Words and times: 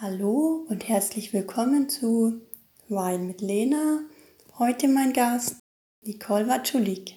Hallo 0.00 0.64
und 0.68 0.88
herzlich 0.88 1.32
willkommen 1.32 1.88
zu 1.88 2.40
Wein 2.88 3.26
mit 3.26 3.40
Lena. 3.40 3.98
Heute 4.56 4.86
mein 4.86 5.12
Gast 5.12 5.58
Nicole 6.02 6.46
Watschulik. 6.46 7.16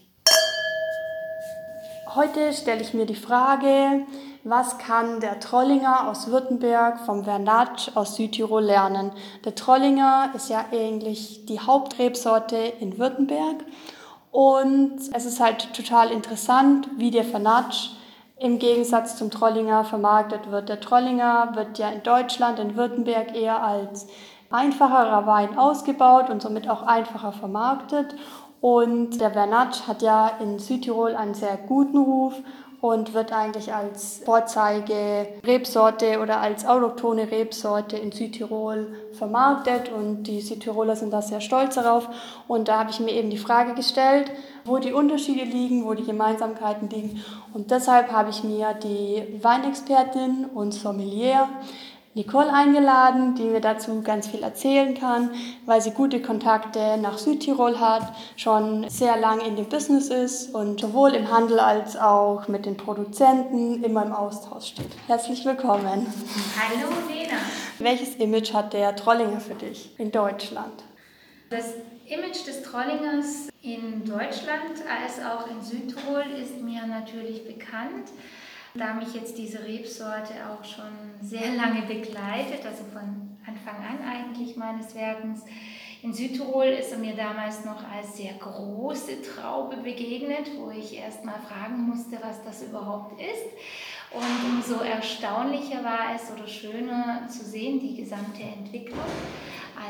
Heute 2.16 2.52
stelle 2.54 2.82
ich 2.82 2.96
mir 2.96 3.06
die 3.06 3.14
Frage, 3.14 4.08
was 4.44 4.80
kann 4.80 5.20
der 5.20 5.40
Trollinger 5.40 6.10
aus 6.10 6.32
Württemberg 6.32 7.00
vom 7.06 7.24
Vernatsch 7.24 7.92
aus 7.94 8.16
Südtirol 8.16 8.64
lernen? 8.64 9.12
Der 9.46 9.54
Trollinger 9.54 10.32
ist 10.36 10.50
ja 10.50 10.66
eigentlich 10.72 11.46
die 11.46 11.60
Hauptrebsorte 11.60 12.58
in 12.58 12.98
Württemberg 12.98 13.64
und 14.32 14.98
es 15.14 15.26
ist 15.26 15.40
halt 15.40 15.72
total 15.76 16.10
interessant, 16.10 16.90
wie 16.98 17.12
der 17.12 17.26
Vernatsch 17.26 17.92
im 18.42 18.58
Gegensatz 18.58 19.18
zum 19.18 19.30
Trollinger 19.30 19.84
vermarktet 19.84 20.50
wird. 20.50 20.68
Der 20.68 20.80
Trollinger 20.80 21.52
wird 21.54 21.78
ja 21.78 21.90
in 21.90 22.02
Deutschland, 22.02 22.58
in 22.58 22.76
Württemberg 22.76 23.36
eher 23.36 23.64
als 23.64 24.08
einfacherer 24.50 25.28
Wein 25.28 25.58
ausgebaut 25.60 26.30
und 26.30 26.42
somit 26.42 26.68
auch 26.68 26.82
einfacher 26.82 27.34
vermarktet. 27.34 28.16
Und 28.60 29.22
der 29.22 29.32
Vernatsch 29.32 29.88
hat 29.88 30.02
ja 30.02 30.32
in 30.40 30.58
Südtirol 30.58 31.16
einen 31.16 31.36
sehr 31.36 31.56
guten 31.68 32.00
Ruf 32.00 32.34
und 32.82 33.14
wird 33.14 33.32
eigentlich 33.32 33.74
als 33.76 34.24
Vorzeige 34.26 35.28
Rebsorte 35.46 36.20
oder 36.20 36.42
als 36.42 36.66
autochthone 36.66 37.30
Rebsorte 37.30 37.96
in 37.96 38.12
Südtirol 38.12 38.88
vermarktet 39.14 39.92
und 39.92 40.24
die 40.24 40.42
Südtiroler 40.42 40.96
sind 40.96 41.14
da 41.14 41.22
sehr 41.22 41.42
stolz 41.42 41.76
darauf. 41.76 42.10
Und 42.48 42.68
da 42.68 42.80
habe 42.80 42.90
ich 42.90 43.00
mir 43.00 43.12
eben 43.12 43.30
die 43.30 43.38
Frage 43.38 43.76
gestellt, 43.76 44.32
wo 44.66 44.78
die 44.78 44.94
Unterschiede 44.94 45.44
liegen, 45.44 45.86
wo 45.86 45.94
die 45.94 46.04
Gemeinsamkeiten 46.04 46.90
liegen. 46.90 47.24
Und 47.54 47.72
deshalb 47.72 48.12
habe 48.12 48.30
ich 48.30 48.44
mir 48.44 48.74
die 48.74 49.24
Weinexpertin 49.42 50.46
und 50.54 50.74
Sommelier 50.74 51.48
Nicole 52.14 52.52
eingeladen, 52.52 53.36
die 53.36 53.44
mir 53.44 53.62
dazu 53.62 54.02
ganz 54.02 54.28
viel 54.28 54.44
erzählen 54.44 54.94
kann, 54.94 55.32
weil 55.66 55.82
sie 55.82 55.92
gute 55.92 56.22
Kontakte 56.22 56.98
nach 56.98 57.18
Südtirol 57.18 57.80
hat, 57.80 58.14
schon 58.36 58.90
sehr 58.90 59.16
lange 59.16 59.46
in 59.48 59.56
dem 59.56 59.70
Business 59.70 60.10
ist 60.10 60.54
und 60.54 60.82
sowohl 60.82 61.12
im 61.12 61.32
Handel 61.32 61.60
als 61.60 61.96
auch 61.96 62.50
mit 62.50 62.66
den 62.66 62.76
Produzenten 62.76 63.82
immer 63.82 64.04
im 64.06 64.12
Austausch 64.12 64.68
steht. 64.68 64.92
Herzlich 65.08 65.46
willkommen. 65.46 66.06
Hallo 66.60 66.90
Lena. 67.08 67.38
Welches 67.80 68.16
Image 68.16 68.54
hat 68.54 68.74
der 68.74 68.94
Trollinger 68.94 69.40
für 69.40 69.56
dich 69.56 69.98
in 69.98 70.12
Deutschland? 70.12 70.84
Das 71.50 71.76
Image 72.12 72.46
des 72.46 72.62
Trollingers 72.64 73.48
in 73.62 74.04
Deutschland 74.04 74.84
als 74.86 75.24
auch 75.24 75.50
in 75.50 75.62
Südtirol 75.62 76.26
ist 76.42 76.60
mir 76.62 76.86
natürlich 76.86 77.48
bekannt. 77.48 78.10
Da 78.74 78.94
mich 78.96 79.14
jetzt 79.14 79.38
diese 79.38 79.64
Rebsorte 79.64 80.34
auch 80.50 80.66
schon 80.66 80.92
sehr 81.22 81.56
lange 81.56 81.84
begleitet, 81.84 82.66
also 82.66 82.84
von 82.92 83.38
Anfang 83.48 83.78
an 83.78 84.00
eigentlich 84.06 84.58
meines 84.58 84.94
Werkens, 84.94 85.44
in 86.04 86.14
Südtirol 86.14 86.66
ist 86.66 86.92
er 86.92 86.98
mir 86.98 87.16
damals 87.16 87.64
noch 87.64 87.84
als 87.90 88.18
sehr 88.18 88.34
große 88.34 89.22
Traube 89.22 89.78
begegnet, 89.78 90.50
wo 90.58 90.72
ich 90.72 90.98
erst 90.98 91.24
mal 91.24 91.40
fragen 91.48 91.84
musste, 91.84 92.18
was 92.22 92.44
das 92.44 92.64
überhaupt 92.64 93.22
ist. 93.22 93.54
Und 94.12 94.52
umso 94.52 94.84
erstaunlicher 94.84 95.84
war 95.84 96.16
es 96.16 96.30
oder 96.32 96.48
schöner 96.48 97.28
zu 97.30 97.46
sehen, 97.46 97.80
die 97.80 97.96
gesamte 97.96 98.42
Entwicklung, 98.42 99.00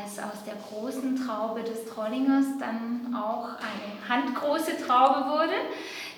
als 0.00 0.18
aus 0.18 0.44
der 0.44 0.54
großen 0.54 1.16
Traube 1.16 1.62
des 1.62 1.84
Trollingers 1.86 2.46
dann 2.58 3.14
auch 3.14 3.48
eine 3.58 4.08
handgroße 4.08 4.78
Traube 4.86 5.28
wurde 5.28 5.54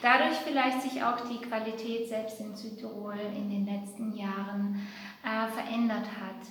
dadurch 0.05 0.37
vielleicht 0.37 0.83
sich 0.83 1.03
auch 1.03 1.19
die 1.21 1.39
Qualität 1.39 2.09
selbst 2.09 2.39
in 2.39 2.55
Südtirol 2.55 3.15
in 3.35 3.49
den 3.49 3.65
letzten 3.65 4.15
Jahren 4.15 4.87
äh, 5.25 5.51
verändert 5.51 6.07
hat. 6.21 6.47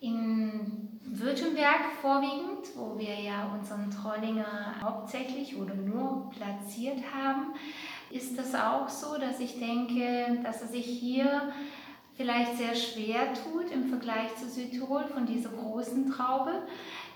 In 0.00 0.98
Württemberg 1.04 1.82
vorwiegend, 2.00 2.74
wo 2.74 2.98
wir 2.98 3.14
ja 3.20 3.54
unseren 3.54 3.90
Trollinger 3.90 4.76
hauptsächlich 4.82 5.56
oder 5.56 5.74
nur 5.74 6.30
platziert 6.30 6.98
haben, 7.14 7.52
ist 8.10 8.38
das 8.38 8.54
auch 8.54 8.88
so, 8.88 9.18
dass 9.18 9.38
ich 9.38 9.58
denke, 9.58 10.40
dass 10.42 10.62
er 10.62 10.68
sich 10.68 10.86
hier 10.86 11.52
vielleicht 12.16 12.56
sehr 12.56 12.74
schwer 12.74 13.32
tut 13.34 13.70
im 13.70 13.88
Vergleich 13.88 14.34
zu 14.36 14.48
Südtirol 14.48 15.04
von 15.04 15.26
dieser 15.26 15.50
großen 15.50 16.10
Traube, 16.10 16.62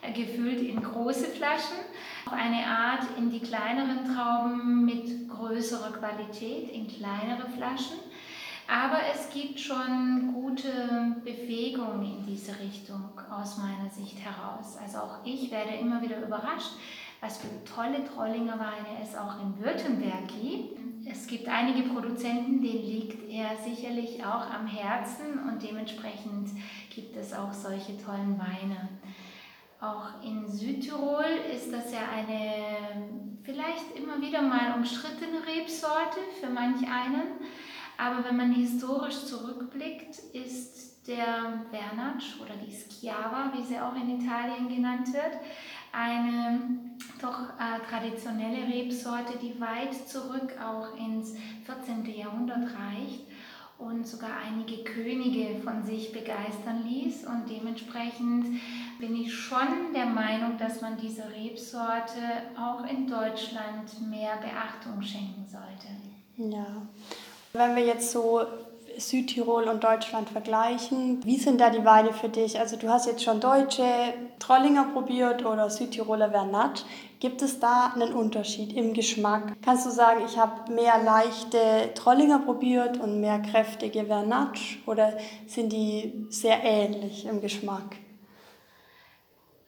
äh, 0.02 0.12
gefüllt 0.12 0.60
in 0.62 0.82
große 0.82 1.26
Flaschen. 1.26 1.78
Auf 2.26 2.32
eine 2.32 2.66
Art 2.66 3.04
in 3.18 3.30
die 3.30 3.40
kleineren 3.40 4.04
Trauben 4.04 4.84
mit 4.84 5.28
größerer 5.28 5.92
Qualität, 5.92 6.70
in 6.70 6.88
kleinere 6.88 7.48
Flaschen. 7.56 7.98
Aber 8.68 8.98
es 9.14 9.30
gibt 9.30 9.60
schon 9.60 10.32
gute 10.32 11.14
Bewegung 11.24 12.02
in 12.02 12.26
diese 12.26 12.58
Richtung 12.58 13.10
aus 13.30 13.58
meiner 13.58 13.88
Sicht 13.90 14.18
heraus. 14.18 14.76
Also 14.82 14.98
auch 14.98 15.18
ich 15.24 15.52
werde 15.52 15.76
immer 15.76 16.02
wieder 16.02 16.20
überrascht, 16.20 16.72
was 17.20 17.38
für 17.38 17.64
tolle 17.64 18.04
Trollinger 18.04 18.58
Weine 18.58 19.02
es 19.02 19.14
auch 19.16 19.40
in 19.40 19.58
Württemberg 19.58 20.28
gibt. 20.28 20.78
Es 21.08 21.26
gibt 21.26 21.48
einige 21.48 21.88
Produzenten, 21.88 22.60
denen 22.60 22.84
liegt 22.84 23.30
er 23.30 23.56
sicherlich 23.56 24.24
auch 24.24 24.50
am 24.50 24.66
Herzen 24.66 25.38
und 25.48 25.62
dementsprechend 25.62 26.50
gibt 26.94 27.16
es 27.16 27.32
auch 27.32 27.52
solche 27.52 27.96
tollen 27.96 28.38
Weine. 28.38 28.88
Auch 29.80 30.22
in 30.24 30.48
Südtirol 30.48 31.24
ist 31.54 31.72
das 31.72 31.92
ja 31.92 32.00
eine 32.14 33.26
vielleicht 33.46 33.96
immer 33.96 34.20
wieder 34.20 34.42
mal 34.42 34.74
umstrittene 34.76 35.46
Rebsorte 35.46 36.18
für 36.40 36.50
manch 36.50 36.82
einen. 36.82 37.38
Aber 37.96 38.24
wenn 38.24 38.36
man 38.36 38.52
historisch 38.52 39.24
zurückblickt, 39.24 40.18
ist 40.34 41.06
der 41.06 41.64
Vernatsch 41.70 42.40
oder 42.40 42.54
die 42.56 42.72
Schiava, 42.72 43.52
wie 43.54 43.62
sie 43.62 43.78
auch 43.78 43.94
in 43.94 44.20
Italien 44.20 44.68
genannt 44.68 45.06
wird, 45.12 45.38
eine 45.96 46.60
doch 47.20 47.40
äh, 47.58 47.80
traditionelle 47.88 48.68
Rebsorte, 48.68 49.38
die 49.40 49.58
weit 49.60 49.94
zurück 50.08 50.54
auch 50.62 50.96
ins 50.98 51.34
14. 51.64 52.04
Jahrhundert 52.14 52.58
reicht 52.58 53.22
und 53.78 54.06
sogar 54.06 54.30
einige 54.46 54.84
Könige 54.84 55.60
von 55.62 55.82
sich 55.84 56.12
begeistern 56.12 56.84
ließ. 56.86 57.26
Und 57.26 57.48
dementsprechend 57.48 58.60
bin 58.98 59.16
ich 59.16 59.34
schon 59.34 59.92
der 59.94 60.06
Meinung, 60.06 60.58
dass 60.58 60.80
man 60.80 60.96
dieser 60.98 61.30
Rebsorte 61.32 62.20
auch 62.58 62.84
in 62.86 63.06
Deutschland 63.06 64.08
mehr 64.08 64.36
Beachtung 64.36 65.02
schenken 65.02 65.46
sollte. 65.46 66.54
Ja, 66.54 66.82
wenn 67.52 67.76
wir 67.76 67.84
jetzt 67.84 68.12
so 68.12 68.46
Südtirol 68.98 69.64
und 69.64 69.84
Deutschland 69.84 70.28
vergleichen. 70.28 71.24
Wie 71.24 71.36
sind 71.36 71.60
da 71.60 71.70
die 71.70 71.84
Weine 71.84 72.12
für 72.12 72.28
dich? 72.28 72.58
Also 72.58 72.76
du 72.76 72.88
hast 72.88 73.06
jetzt 73.06 73.22
schon 73.22 73.40
deutsche 73.40 73.84
Trollinger 74.38 74.84
probiert 74.92 75.44
oder 75.44 75.70
Südtiroler 75.70 76.30
Vernat. 76.30 76.84
Gibt 77.20 77.42
es 77.42 77.60
da 77.60 77.92
einen 77.94 78.12
Unterschied 78.12 78.72
im 78.74 78.92
Geschmack? 78.92 79.54
Kannst 79.62 79.86
du 79.86 79.90
sagen, 79.90 80.20
ich 80.26 80.38
habe 80.38 80.72
mehr 80.72 81.02
leichte 81.02 81.90
Trollinger 81.94 82.40
probiert 82.40 82.98
und 82.98 83.20
mehr 83.20 83.40
kräftige 83.40 84.04
Vernat 84.04 84.58
oder 84.86 85.14
sind 85.46 85.72
die 85.72 86.26
sehr 86.28 86.62
ähnlich 86.62 87.24
im 87.24 87.40
Geschmack? 87.40 87.96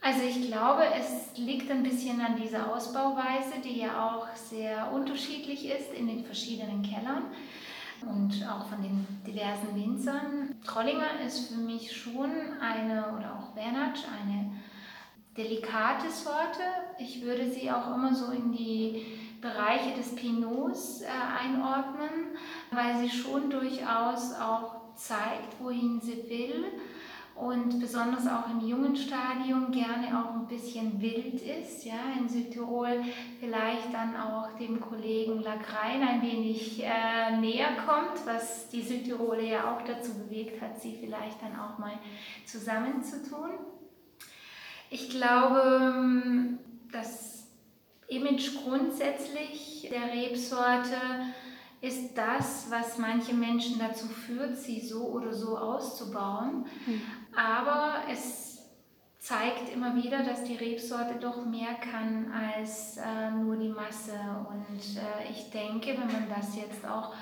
Also 0.01 0.21
ich 0.23 0.47
glaube, 0.49 0.83
es 0.99 1.37
liegt 1.39 1.71
ein 1.71 1.83
bisschen 1.83 2.21
an 2.21 2.37
dieser 2.41 2.73
Ausbauweise, 2.73 3.61
die 3.65 3.81
ja 3.81 4.09
auch 4.09 4.29
sehr 4.37 4.91
unterschiedlich 4.93 5.67
ist 5.67 5.93
in 5.93 6.07
den 6.07 6.25
verschiedenen 6.25 6.83
Kellern 6.83 7.25
und 8.03 8.47
auch 8.49 8.67
von 8.67 8.83
den 8.83 9.07
diversen 9.27 9.75
Winzern. 9.75 10.55
Trollinger 10.65 11.21
ist 11.25 11.49
für 11.49 11.61
mich 11.61 11.95
schon 11.95 12.31
eine, 12.61 13.17
oder 13.17 13.35
auch 13.39 13.55
Bernatsch, 13.55 14.05
eine 14.23 14.53
delikate 15.37 16.11
Sorte. 16.11 16.63
Ich 16.99 17.23
würde 17.23 17.51
sie 17.51 17.71
auch 17.71 17.95
immer 17.95 18.15
so 18.15 18.33
in 18.33 18.53
die 18.53 19.07
Bereiche 19.41 19.95
des 19.97 20.15
Pinots 20.15 21.03
äh, 21.03 21.07
einordnen, 21.07 22.37
weil 22.73 22.99
sie 22.99 23.11
schon 23.11 23.51
durchaus 23.51 24.35
auch 24.35 24.95
zeigt, 24.97 25.61
wohin 25.61 26.01
sie 26.01 26.25
will 26.29 26.67
und 27.41 27.79
besonders 27.79 28.27
auch 28.27 28.51
im 28.51 28.67
jungen 28.67 28.97
Stadium 28.97 29.71
gerne 29.71 30.09
auch 30.19 30.35
ein 30.35 30.47
bisschen 30.49 31.01
wild 31.01 31.41
ist. 31.41 31.85
Ja, 31.85 32.01
in 32.19 32.29
Südtirol 32.29 33.05
vielleicht 33.39 33.93
dann 33.93 34.17
auch 34.17 34.57
dem 34.59 34.81
Kollegen 34.81 35.41
Lagrein 35.41 36.03
ein 36.03 36.23
wenig 36.23 36.83
äh, 36.83 37.37
näher 37.37 37.77
kommt, 37.87 38.27
was 38.27 38.69
die 38.71 38.83
Südtiroler 38.83 39.41
ja 39.41 39.73
auch 39.73 39.83
dazu 39.83 40.15
bewegt 40.15 40.61
hat, 40.61 40.81
sie 40.81 40.97
vielleicht 40.99 41.41
dann 41.41 41.59
auch 41.59 41.79
mal 41.79 41.99
zusammenzutun. 42.45 43.51
Ich 44.91 45.11
glaube, 45.11 46.59
das 46.91 47.47
Image 48.09 48.57
grundsätzlich 48.65 49.89
der 49.91 50.13
Rebsorte 50.13 50.97
ist 51.81 52.15
das, 52.17 52.67
was 52.71 52.99
manche 52.99 53.35
Menschen 53.35 53.79
dazu 53.79 54.09
führt, 54.09 54.57
sie 54.57 54.81
so 54.81 55.05
oder 55.11 55.33
so 55.33 55.57
auszubauen. 55.57 56.67
Mhm. 56.87 57.03
Aber 57.39 57.99
es 58.11 58.59
zeigt 59.21 59.73
immer 59.73 59.95
wieder, 59.95 60.25
dass 60.25 60.43
die 60.43 60.57
Rebsorte 60.57 61.15
doch 61.21 61.47
mehr 61.47 61.75
kann 61.75 62.33
als 62.33 62.97
äh, 62.97 63.31
nur 63.31 63.55
die 63.55 63.69
Masse. 63.69 64.19
Und 64.49 64.97
äh, 64.97 65.31
ich 65.31 65.49
denke, 65.51 65.91
wenn 65.91 66.11
man 66.11 66.29
das 66.29 66.57
jetzt 66.57 66.85
auch 66.85 67.15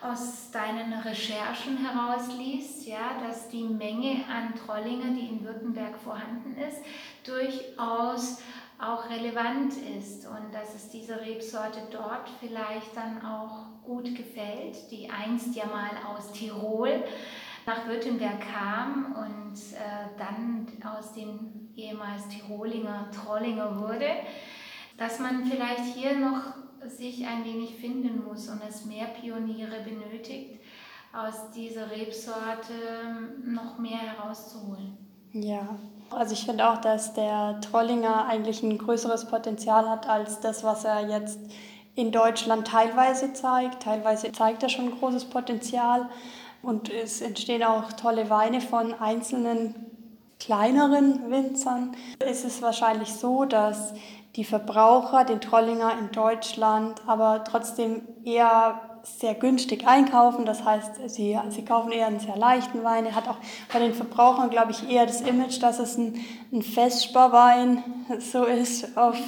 aus 0.00 0.50
deinen 0.52 0.94
Recherchen 0.94 1.76
herausliest, 1.76 2.86
ja, 2.86 3.20
dass 3.26 3.50
die 3.50 3.64
Menge 3.64 4.24
an 4.32 4.54
Trollinger, 4.54 5.10
die 5.10 5.26
in 5.26 5.44
Württemberg 5.44 5.98
vorhanden 5.98 6.56
ist, 6.56 6.78
durchaus 7.24 8.40
auch 8.78 9.10
relevant 9.10 9.74
ist 9.98 10.26
und 10.26 10.54
dass 10.54 10.74
es 10.74 10.88
dieser 10.88 11.20
Rebsorte 11.20 11.80
dort 11.90 12.30
vielleicht 12.40 12.96
dann 12.96 13.22
auch 13.22 13.66
gut 13.84 14.14
gefällt, 14.14 14.90
die 14.90 15.10
einst 15.10 15.54
ja 15.54 15.66
mal 15.66 15.90
aus 16.06 16.32
Tirol 16.32 17.04
nach 17.68 17.86
Württemberg 17.86 18.40
kam 18.40 19.14
und 19.14 19.54
äh, 19.74 20.08
dann 20.16 20.66
aus 20.90 21.12
den 21.12 21.70
ehemals 21.76 22.26
Tirolinger 22.28 23.10
Trollinger 23.10 23.78
wurde, 23.78 24.08
dass 24.96 25.20
man 25.20 25.44
vielleicht 25.44 25.94
hier 25.94 26.16
noch 26.16 26.40
sich 26.86 27.26
ein 27.26 27.44
wenig 27.44 27.74
finden 27.74 28.24
muss 28.24 28.48
und 28.48 28.62
es 28.66 28.86
mehr 28.86 29.06
Pioniere 29.08 29.82
benötigt, 29.84 30.60
aus 31.12 31.50
dieser 31.54 31.90
Rebsorte 31.90 32.72
noch 33.44 33.78
mehr 33.78 33.98
herauszuholen. 33.98 34.96
Ja, 35.32 35.78
also 36.10 36.32
ich 36.32 36.46
finde 36.46 36.70
auch, 36.70 36.78
dass 36.78 37.12
der 37.12 37.60
Trollinger 37.60 38.26
eigentlich 38.26 38.62
ein 38.62 38.78
größeres 38.78 39.26
Potenzial 39.26 39.90
hat 39.90 40.08
als 40.08 40.40
das, 40.40 40.64
was 40.64 40.84
er 40.84 41.06
jetzt 41.06 41.38
in 41.94 42.12
Deutschland 42.12 42.66
teilweise 42.66 43.34
zeigt. 43.34 43.82
Teilweise 43.82 44.32
zeigt 44.32 44.62
er 44.62 44.70
schon 44.70 44.98
großes 44.98 45.26
Potenzial 45.26 46.08
und 46.62 46.90
es 46.90 47.20
entstehen 47.20 47.62
auch 47.62 47.92
tolle 47.92 48.30
Weine 48.30 48.60
von 48.60 48.94
einzelnen 48.94 49.74
kleineren 50.40 51.30
Winzern. 51.30 51.96
Es 52.18 52.44
ist 52.44 52.62
wahrscheinlich 52.62 53.12
so, 53.12 53.44
dass 53.44 53.94
die 54.36 54.44
Verbraucher 54.44 55.24
den 55.24 55.40
Trollinger 55.40 55.98
in 55.98 56.12
Deutschland 56.12 57.02
aber 57.06 57.44
trotzdem 57.44 58.02
eher 58.24 58.87
sehr 59.02 59.34
günstig 59.34 59.86
einkaufen. 59.86 60.44
Das 60.44 60.64
heißt, 60.64 61.08
sie, 61.08 61.38
sie 61.48 61.64
kaufen 61.64 61.92
eher 61.92 62.06
einen 62.06 62.20
sehr 62.20 62.36
leichten 62.36 62.84
Wein. 62.84 63.06
Er 63.06 63.14
hat 63.14 63.28
auch 63.28 63.38
bei 63.72 63.78
den 63.78 63.94
Verbrauchern, 63.94 64.50
glaube 64.50 64.72
ich, 64.72 64.90
eher 64.90 65.06
das 65.06 65.20
Image, 65.20 65.62
dass 65.62 65.78
es 65.78 65.96
ein, 65.96 66.14
ein 66.52 66.62
Festsparwein 66.62 67.82
so 68.18 68.44
ist 68.44 68.96
auf, 68.96 69.18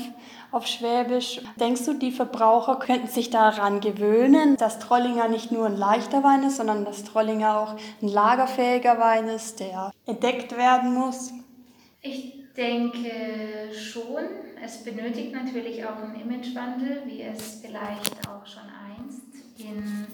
auf 0.52 0.66
Schwäbisch. 0.66 1.40
Denkst 1.58 1.84
du, 1.84 1.94
die 1.94 2.12
Verbraucher 2.12 2.76
könnten 2.76 3.08
sich 3.08 3.30
daran 3.30 3.80
gewöhnen, 3.80 4.56
dass 4.56 4.78
Trollinger 4.78 5.28
nicht 5.28 5.52
nur 5.52 5.66
ein 5.66 5.76
leichter 5.76 6.22
Wein 6.22 6.42
ist, 6.42 6.56
sondern 6.56 6.84
dass 6.84 7.04
Trollinger 7.04 7.60
auch 7.60 7.76
ein 8.02 8.08
lagerfähiger 8.08 8.98
Wein 8.98 9.28
ist, 9.28 9.60
der 9.60 9.92
entdeckt 10.06 10.56
werden 10.56 10.94
muss? 10.94 11.32
Ich 12.02 12.40
denke 12.56 13.72
schon. 13.74 14.24
Es 14.62 14.84
benötigt 14.84 15.32
natürlich 15.32 15.84
auch 15.84 15.96
einen 15.96 16.20
Imagewandel, 16.20 17.02
wie 17.06 17.22
es 17.22 17.62
vielleicht 17.62 18.28
auch 18.28 18.29
in 19.64 20.06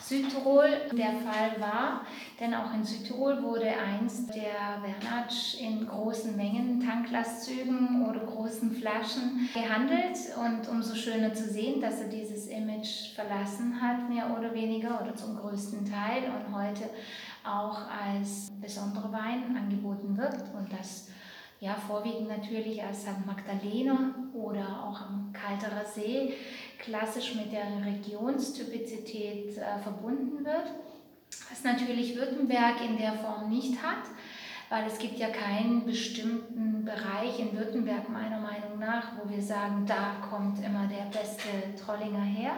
Südtirol 0.00 0.68
der 0.92 1.12
Fall 1.12 1.60
war. 1.60 2.04
Denn 2.40 2.54
auch 2.54 2.74
in 2.74 2.84
Südtirol 2.84 3.42
wurde 3.42 3.66
einst 3.66 4.34
der 4.34 4.82
Vernatsch 4.82 5.60
in 5.60 5.86
großen 5.86 6.36
Mengen, 6.36 6.80
Tanklastzügen 6.80 8.06
oder 8.08 8.20
großen 8.20 8.72
Flaschen 8.72 9.48
gehandelt. 9.54 10.18
Und 10.36 10.68
umso 10.68 10.94
schöner 10.94 11.32
zu 11.32 11.44
sehen, 11.44 11.80
dass 11.80 12.00
er 12.00 12.08
dieses 12.08 12.48
Image 12.48 13.14
verlassen 13.14 13.80
hat, 13.80 14.08
mehr 14.08 14.36
oder 14.36 14.52
weniger, 14.52 15.00
oder 15.00 15.14
zum 15.14 15.36
größten 15.36 15.90
Teil 15.90 16.24
und 16.24 16.54
heute 16.54 16.90
auch 17.44 17.82
als 17.88 18.50
besonderer 18.60 19.12
Wein 19.12 19.56
angeboten 19.56 20.16
wird. 20.16 20.34
Und 20.54 20.72
das 20.72 21.08
ja, 21.60 21.74
vorwiegend 21.74 22.28
natürlich 22.28 22.82
als 22.82 23.02
St. 23.02 23.26
Magdalena 23.26 24.14
oder 24.32 24.82
auch 24.82 24.98
am 25.02 25.30
Kalterer 25.32 25.84
See 25.84 26.32
klassisch 26.80 27.34
mit 27.34 27.52
der 27.52 27.64
Regionstypizität 27.84 29.56
äh, 29.56 29.82
verbunden 29.82 30.44
wird, 30.44 30.74
was 31.48 31.62
natürlich 31.64 32.16
Württemberg 32.16 32.76
in 32.84 32.98
der 32.98 33.14
Form 33.14 33.50
nicht 33.50 33.82
hat, 33.82 34.04
weil 34.68 34.86
es 34.86 34.98
gibt 34.98 35.18
ja 35.18 35.28
keinen 35.28 35.84
bestimmten 35.84 36.84
Bereich 36.84 37.38
in 37.38 37.56
Württemberg 37.56 38.08
meiner 38.08 38.40
Meinung 38.40 38.78
nach, 38.78 39.12
wo 39.18 39.28
wir 39.28 39.42
sagen, 39.42 39.84
da 39.86 40.16
kommt 40.28 40.64
immer 40.64 40.86
der 40.86 41.06
beste 41.10 41.48
Trollinger 41.82 42.22
her. 42.22 42.52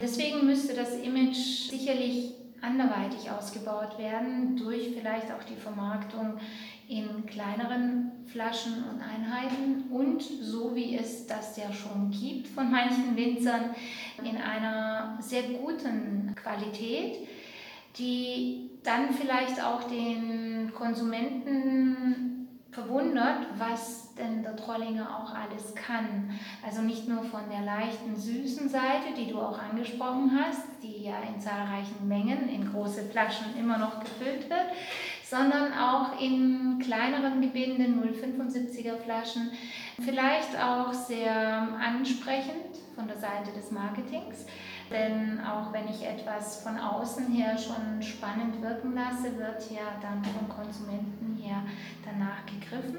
Deswegen 0.00 0.46
müsste 0.46 0.74
das 0.74 0.96
Image 0.96 1.36
sicherlich 1.70 2.34
anderweitig 2.62 3.30
ausgebaut 3.30 3.98
werden, 3.98 4.56
durch 4.56 4.90
vielleicht 4.94 5.30
auch 5.30 5.42
die 5.44 5.56
Vermarktung 5.56 6.38
in 6.90 7.24
kleineren 7.24 8.10
Flaschen 8.26 8.82
und 8.90 9.00
Einheiten 9.00 9.84
und 9.92 10.20
so 10.20 10.74
wie 10.74 10.96
es 10.96 11.24
das 11.24 11.56
ja 11.56 11.72
schon 11.72 12.10
gibt 12.10 12.48
von 12.48 12.68
manchen 12.68 13.14
Winzern 13.14 13.76
in 14.24 14.36
einer 14.36 15.16
sehr 15.20 15.44
guten 15.44 16.34
Qualität, 16.34 17.28
die 17.96 18.70
dann 18.82 19.12
vielleicht 19.12 19.62
auch 19.62 19.84
den 19.84 20.72
Konsumenten 20.74 22.48
verwundert, 22.72 23.46
was 23.56 24.14
denn 24.14 24.42
der 24.42 24.56
Trollinger 24.56 25.16
auch 25.16 25.32
alles 25.32 25.74
kann. 25.74 26.30
Also 26.64 26.82
nicht 26.82 27.08
nur 27.08 27.22
von 27.22 27.42
der 27.50 27.62
leichten 27.62 28.16
süßen 28.16 28.68
Seite, 28.68 29.14
die 29.16 29.30
du 29.30 29.40
auch 29.40 29.58
angesprochen 29.58 30.30
hast, 30.40 30.64
die 30.82 31.04
ja 31.04 31.16
in 31.20 31.40
zahlreichen 31.40 32.06
Mengen 32.06 32.48
in 32.48 32.70
große 32.70 33.04
Flaschen 33.04 33.56
immer 33.58 33.78
noch 33.78 34.00
gefüllt 34.00 34.48
wird, 34.48 34.66
sondern 35.30 35.72
auch 35.72 36.20
in 36.20 36.80
kleineren 36.80 37.40
Gebinden, 37.40 38.02
0,75er 38.02 38.96
Flaschen, 38.96 39.50
vielleicht 40.00 40.60
auch 40.60 40.92
sehr 40.92 41.68
ansprechend 41.80 42.76
von 42.96 43.06
der 43.06 43.16
Seite 43.16 43.52
des 43.52 43.70
Marketings. 43.70 44.44
Denn 44.90 45.40
auch 45.40 45.72
wenn 45.72 45.86
ich 45.86 46.04
etwas 46.04 46.64
von 46.64 46.76
außen 46.76 47.28
her 47.28 47.56
schon 47.56 48.02
spannend 48.02 48.60
wirken 48.60 48.92
lasse, 48.94 49.38
wird 49.38 49.70
ja 49.70 50.00
dann 50.02 50.24
vom 50.24 50.48
Konsumenten 50.48 51.40
her 51.40 51.62
danach 52.04 52.44
gegriffen. 52.46 52.98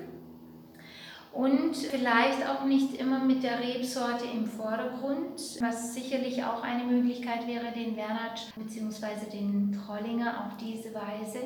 Und 1.33 1.75
vielleicht 1.75 2.47
auch 2.47 2.65
nicht 2.65 2.95
immer 2.95 3.19
mit 3.19 3.43
der 3.43 3.59
Rebsorte 3.59 4.25
im 4.33 4.45
Vordergrund, 4.45 5.39
was 5.61 5.93
sicherlich 5.93 6.43
auch 6.43 6.61
eine 6.61 6.83
Möglichkeit 6.83 7.47
wäre, 7.47 7.71
den 7.73 7.95
Wernatsch 7.95 8.53
bzw. 8.55 9.29
den 9.31 9.71
Trollinger 9.71 10.45
auf 10.45 10.57
diese 10.57 10.93
Weise 10.93 11.39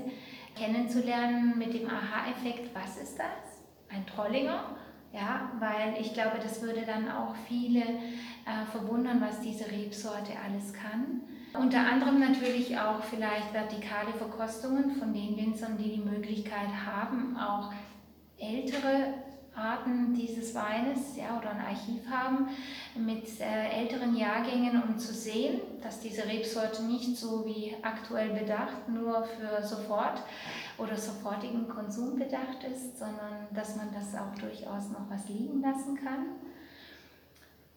kennenzulernen 0.56 1.57
mit 1.57 1.74
dem 1.74 1.88
Aha-Effekt, 1.88 2.74
was 2.74 2.98
ist 2.98 3.19
das? 3.19 3.62
Ein 3.90 4.06
Trollinger? 4.06 4.75
Ja, 5.13 5.52
weil 5.60 6.02
ich 6.02 6.13
glaube, 6.13 6.40
das 6.42 6.62
würde 6.62 6.81
dann 6.86 7.10
auch 7.10 7.36
viele 7.48 7.81
äh, 7.81 8.66
verwundern, 8.72 9.22
was 9.22 9.40
diese 9.40 9.72
Rebsorte 9.72 10.34
alles 10.44 10.74
kann. 10.74 11.22
Unter 11.57 11.80
anderem 11.80 12.19
natürlich 12.19 12.78
auch 12.78 13.02
vielleicht 13.02 13.54
vertikale 13.54 14.12
Verkostungen 14.18 14.92
von 14.96 15.13
den 15.13 15.38
Winzern, 15.38 15.78
die 15.78 15.96
die 15.96 16.02
Möglichkeit 16.02 16.68
haben, 16.86 17.38
auch 17.38 17.72
ältere 18.38 19.14
Arten 19.56 20.14
dieses 20.14 20.54
Weines 20.54 21.16
ja, 21.16 21.38
oder 21.38 21.52
ein 21.52 21.62
Archiv 21.62 22.09
haben 22.09 22.47
mit 22.95 23.40
äh, 23.40 23.81
älteren 23.81 24.16
Jahrgängen, 24.16 24.81
um 24.83 24.97
zu 24.97 25.14
sehen, 25.14 25.62
dass 25.81 26.00
diese 26.00 26.26
Rebsorte 26.26 26.83
nicht 26.83 27.18
so 27.18 27.45
wie 27.45 27.76
aktuell 27.81 28.30
bedacht 28.30 28.90
nur 28.90 29.24
für 29.24 29.66
sofort 29.66 30.21
oder 30.78 30.95
sofortigen 30.95 31.68
Konsum 31.68 32.18
bedacht 32.18 32.64
ist, 32.69 33.00
sondern 33.00 33.47
dass 33.54 33.76
man 33.76 33.90
das 33.94 34.14
auch 34.16 34.38
durchaus 34.40 34.90
noch 34.90 35.09
was 35.09 35.28
liegen 35.30 35.62
lassen 35.62 35.95
kann. 35.95 36.26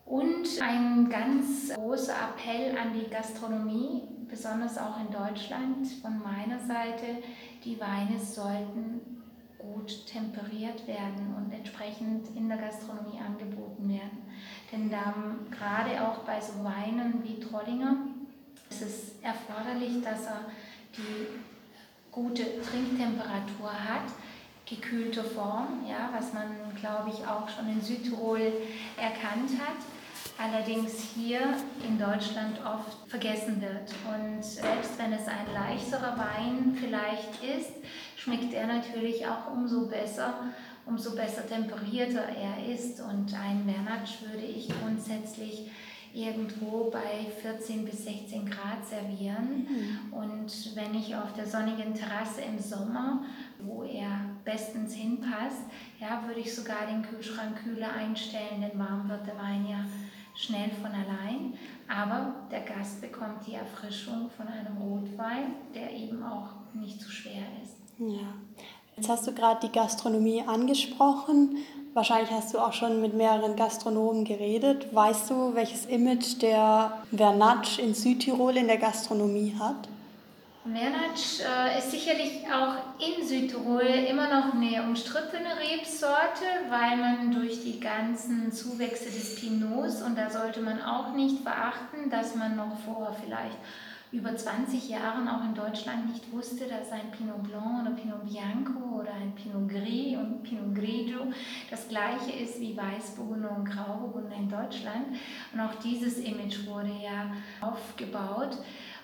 Und 0.04 0.46
ein 0.62 1.08
ganz 1.10 1.74
großer 1.74 2.14
Appell 2.14 2.78
an 2.78 2.94
die 2.94 3.10
Gastronomie, 3.10 4.02
besonders 4.26 4.78
auch 4.78 4.98
in 5.00 5.12
Deutschland 5.12 5.86
von 6.00 6.18
meiner 6.22 6.58
Seite, 6.60 7.22
die 7.62 7.78
Weine 7.78 8.18
sollten 8.18 9.17
gut 9.58 10.06
temperiert 10.06 10.86
werden 10.86 11.34
und 11.36 11.52
entsprechend 11.52 12.34
in 12.36 12.48
der 12.48 12.58
Gastronomie 12.58 13.18
angeboten 13.18 13.88
werden. 13.88 14.22
Denn 14.70 14.90
da 14.90 15.14
gerade 15.50 16.02
auch 16.02 16.18
bei 16.18 16.40
so 16.40 16.64
Weinen 16.64 17.22
wie 17.24 17.40
Trollinger 17.40 17.96
ist 18.70 18.82
es 18.82 19.12
erforderlich, 19.22 20.02
dass 20.02 20.26
er 20.26 20.44
die 20.96 21.26
gute 22.10 22.44
Trinktemperatur 22.62 23.72
hat, 23.72 24.12
gekühlte 24.66 25.24
Form, 25.24 25.84
ja, 25.88 26.10
was 26.12 26.32
man, 26.34 26.46
glaube 26.78 27.10
ich, 27.10 27.26
auch 27.26 27.48
schon 27.48 27.68
in 27.70 27.80
Südtirol 27.80 28.52
erkannt 28.96 29.50
hat 29.58 29.76
allerdings 30.38 31.02
hier 31.14 31.40
in 31.86 31.98
Deutschland 31.98 32.60
oft 32.64 33.10
vergessen 33.10 33.60
wird. 33.60 33.92
Und 34.06 34.44
selbst 34.44 34.96
wenn 34.98 35.12
es 35.12 35.26
ein 35.26 35.52
leichterer 35.52 36.16
Wein 36.16 36.76
vielleicht 36.80 37.42
ist, 37.42 37.72
schmeckt 38.28 38.52
er 38.52 38.66
natürlich 38.66 39.26
auch 39.26 39.50
umso 39.52 39.86
besser, 39.86 40.34
umso 40.86 41.14
besser 41.14 41.46
temperierter 41.46 42.22
er 42.22 42.72
ist. 42.72 43.00
Und 43.00 43.34
ein 43.34 43.64
Vernatsch 43.64 44.22
würde 44.22 44.44
ich 44.44 44.68
grundsätzlich 44.68 45.70
irgendwo 46.14 46.90
bei 46.90 47.26
14 47.42 47.84
bis 47.84 48.04
16 48.04 48.46
Grad 48.46 48.84
servieren. 48.84 49.66
Mhm. 49.68 50.12
Und 50.12 50.76
wenn 50.76 50.94
ich 50.94 51.14
auf 51.14 51.32
der 51.34 51.46
sonnigen 51.46 51.94
Terrasse 51.94 52.42
im 52.42 52.58
Sommer, 52.58 53.24
wo 53.60 53.82
er 53.82 54.20
bestens 54.44 54.94
hinpasst, 54.94 55.64
ja, 56.00 56.22
würde 56.26 56.40
ich 56.40 56.54
sogar 56.54 56.86
den 56.86 57.02
Kühlschrank 57.02 57.62
kühler 57.62 57.92
einstellen, 57.92 58.62
denn 58.62 58.78
warm 58.78 59.08
wird 59.08 59.26
der 59.26 59.36
Wein 59.36 59.66
ja 59.68 59.84
schnell 60.34 60.70
von 60.80 60.92
allein, 60.92 61.54
aber 61.88 62.34
der 62.50 62.60
Gast 62.60 63.00
bekommt 63.00 63.46
die 63.46 63.54
Erfrischung 63.54 64.30
von 64.30 64.46
einem 64.46 64.76
Rotwein, 64.78 65.54
der 65.74 65.92
eben 65.92 66.22
auch 66.22 66.50
nicht 66.74 67.00
zu 67.00 67.10
schwer 67.10 67.42
ist. 67.62 67.77
Ja. 67.98 68.34
Jetzt 68.96 69.08
hast 69.08 69.26
du 69.26 69.32
gerade 69.32 69.66
die 69.66 69.72
Gastronomie 69.72 70.42
angesprochen. 70.42 71.58
Wahrscheinlich 71.94 72.30
hast 72.30 72.54
du 72.54 72.58
auch 72.58 72.72
schon 72.72 73.00
mit 73.00 73.14
mehreren 73.14 73.56
Gastronomen 73.56 74.24
geredet. 74.24 74.92
Weißt 74.94 75.30
du, 75.30 75.54
welches 75.54 75.86
Image 75.86 76.40
der 76.40 76.98
Vernatsch 77.14 77.78
in 77.78 77.94
Südtirol 77.94 78.56
in 78.56 78.66
der 78.66 78.78
Gastronomie 78.78 79.54
hat? 79.58 79.88
Mernatsch 80.64 81.40
äh, 81.40 81.78
ist 81.78 81.90
sicherlich 81.90 82.42
auch 82.52 82.74
in 83.00 83.26
Südtirol 83.26 83.80
immer 83.80 84.28
noch 84.28 84.52
eine 84.52 84.82
umstrittene 84.82 85.56
Rebsorte, 85.58 86.44
weil 86.68 86.96
man 86.98 87.32
durch 87.32 87.62
die 87.64 87.80
ganzen 87.80 88.52
Zuwächse 88.52 89.06
des 89.06 89.36
Pinots, 89.36 90.02
und 90.02 90.18
da 90.18 90.28
sollte 90.28 90.60
man 90.60 90.82
auch 90.82 91.14
nicht 91.14 91.40
verachten, 91.40 92.10
dass 92.10 92.34
man 92.34 92.56
noch 92.56 92.78
vor 92.84 93.16
vielleicht 93.24 93.56
über 94.10 94.34
20 94.34 94.88
Jahren 94.88 95.28
auch 95.28 95.44
in 95.44 95.54
Deutschland 95.54 96.10
nicht 96.10 96.32
wusste, 96.32 96.66
dass 96.66 96.90
ein 96.92 97.10
Pinot 97.10 97.42
Blanc 97.42 97.82
oder 97.82 97.90
Pinot 97.90 98.24
Bianco 98.24 99.00
oder 99.00 99.12
ein 99.12 99.34
Pinot 99.34 99.68
Gris 99.68 100.16
und 100.16 100.42
Pinot 100.42 100.74
Grigio 100.74 101.32
das 101.70 101.88
gleiche 101.88 102.32
ist 102.32 102.60
wie 102.60 102.76
Weißburgunder 102.76 103.50
und 103.50 103.64
Grauburgunder 103.64 104.36
in 104.36 104.48
Deutschland. 104.48 105.06
Und 105.52 105.60
auch 105.60 105.74
dieses 105.76 106.18
Image 106.18 106.66
wurde 106.66 106.92
ja 107.02 107.30
aufgebaut. 107.60 108.56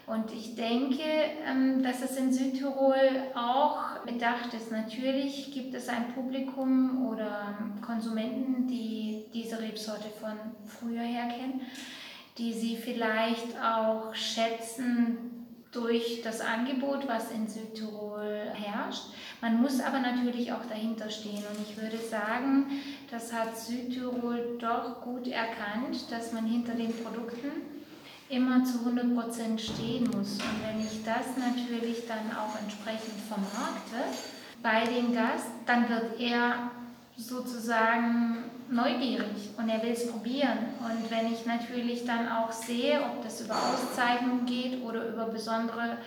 Und 0.06 0.30
ich 0.32 0.54
denke, 0.54 1.02
ähm, 1.46 1.82
dass 1.82 2.02
es 2.02 2.16
in 2.16 2.30
Südtirol 2.30 2.94
auch 3.34 4.00
bedacht 4.04 4.52
ist. 4.52 4.70
Natürlich 4.70 5.50
gibt 5.52 5.74
es 5.74 5.88
ein 5.88 6.08
Publikum 6.14 7.06
oder 7.06 7.54
Konsumenten, 7.80 8.66
die 8.66 9.24
diese 9.32 9.60
Rebsorte 9.60 10.08
von 10.20 10.32
früher 10.66 11.02
her 11.02 11.28
kennen, 11.28 11.62
die 12.38 12.52
sie 12.52 12.76
vielleicht 12.76 13.58
auch 13.60 14.14
schätzen 14.14 15.46
durch 15.70 16.22
das 16.22 16.40
Angebot, 16.40 17.08
was 17.08 17.30
in 17.32 17.48
Südtirol 17.48 18.52
herrscht. 18.54 19.06
Man 19.40 19.60
muss 19.60 19.80
aber 19.80 19.98
natürlich 19.98 20.52
auch 20.52 20.64
dahinter 20.68 21.10
stehen. 21.10 21.42
Und 21.50 21.58
ich 21.68 21.76
würde 21.76 21.98
sagen, 21.98 22.66
das 23.10 23.32
hat 23.32 23.56
Südtirol 23.56 24.56
doch 24.58 25.00
gut 25.02 25.26
erkannt, 25.26 26.10
dass 26.10 26.32
man 26.32 26.46
hinter 26.46 26.74
den 26.74 26.92
Produkten 27.02 27.50
immer 28.28 28.64
zu 28.64 28.78
100% 28.78 29.58
stehen 29.58 30.04
muss. 30.04 30.34
Und 30.34 30.62
wenn 30.64 30.80
ich 30.80 31.04
das 31.04 31.36
natürlich 31.36 32.06
dann 32.06 32.36
auch 32.36 32.58
entsprechend 32.60 33.20
vermarkte 33.28 34.16
bei 34.62 34.84
dem 34.84 35.12
Gast, 35.12 35.48
dann 35.66 35.88
wird 35.88 36.20
er 36.20 36.70
sozusagen 37.16 38.44
neugierig 38.70 39.50
und 39.56 39.68
er 39.68 39.82
will 39.82 39.92
es 39.92 40.10
probieren. 40.10 40.58
Und 40.80 41.10
wenn 41.10 41.32
ich 41.32 41.46
natürlich 41.46 42.04
dann 42.04 42.28
auch 42.28 42.50
sehe, 42.50 43.00
ob 43.02 43.22
das 43.22 43.40
über 43.40 43.54
Auszeichnungen 43.54 44.46
geht 44.46 44.82
oder 44.82 45.08
über 45.08 45.26
besondere 45.26 45.98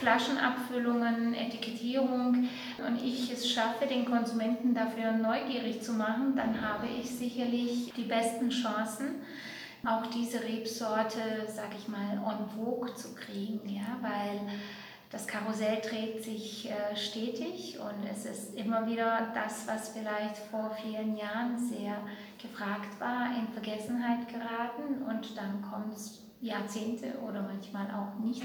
Flaschenabfüllungen, 0.00 1.34
Etikettierung 1.34 2.48
und 2.86 3.02
ich 3.02 3.32
es 3.32 3.50
schaffe, 3.50 3.86
den 3.86 4.04
Konsumenten 4.04 4.74
dafür 4.74 5.12
neugierig 5.12 5.82
zu 5.82 5.92
machen, 5.92 6.34
dann 6.36 6.60
habe 6.60 6.86
ich 6.86 7.10
sicherlich 7.10 7.92
die 7.96 8.04
besten 8.04 8.50
Chancen, 8.50 9.22
auch 9.84 10.06
diese 10.06 10.42
Rebsorte, 10.42 11.46
sag 11.46 11.74
ich 11.78 11.88
mal, 11.88 12.18
on 12.24 12.48
vogue 12.48 12.94
zu 12.94 13.14
kriegen, 13.14 13.68
ja, 13.68 13.98
weil 14.00 14.40
das 15.10 15.26
Karussell 15.26 15.80
dreht 15.80 16.24
sich 16.24 16.70
äh, 16.70 16.96
stetig 16.96 17.78
und 17.78 18.04
es 18.10 18.24
ist 18.24 18.54
immer 18.56 18.86
wieder 18.86 19.32
das, 19.34 19.66
was 19.66 19.90
vielleicht 19.90 20.36
vor 20.50 20.76
vielen 20.82 21.16
Jahren 21.16 21.58
sehr 21.58 21.98
gefragt 22.40 22.98
war, 22.98 23.28
in 23.38 23.48
Vergessenheit 23.52 24.28
geraten 24.28 25.02
und 25.08 25.36
dann 25.36 25.62
kommt 25.62 25.94
es 25.94 26.20
Jahrzehnte 26.40 27.18
oder 27.26 27.42
manchmal 27.42 27.86
auch 27.90 28.22
nicht 28.22 28.42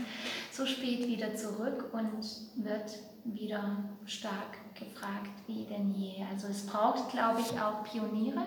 so 0.51 0.65
spät 0.65 1.07
wieder 1.07 1.35
zurück 1.35 1.89
und 1.91 2.23
wird 2.63 2.99
wieder 3.25 3.77
stark 4.05 4.57
gefragt 4.73 5.31
wie 5.47 5.65
denn 5.65 5.91
je. 5.91 6.23
Also 6.31 6.47
es 6.47 6.65
braucht, 6.65 7.11
glaube 7.11 7.41
ich, 7.41 7.59
auch 7.59 7.83
Pioniere 7.83 8.45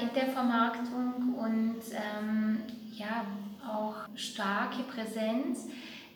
in 0.00 0.14
der 0.14 0.28
Vermarktung 0.28 1.34
und 1.34 1.80
ähm, 1.92 2.62
ja, 2.92 3.24
auch 3.66 3.94
starke 4.14 4.82
Präsenz, 4.82 5.68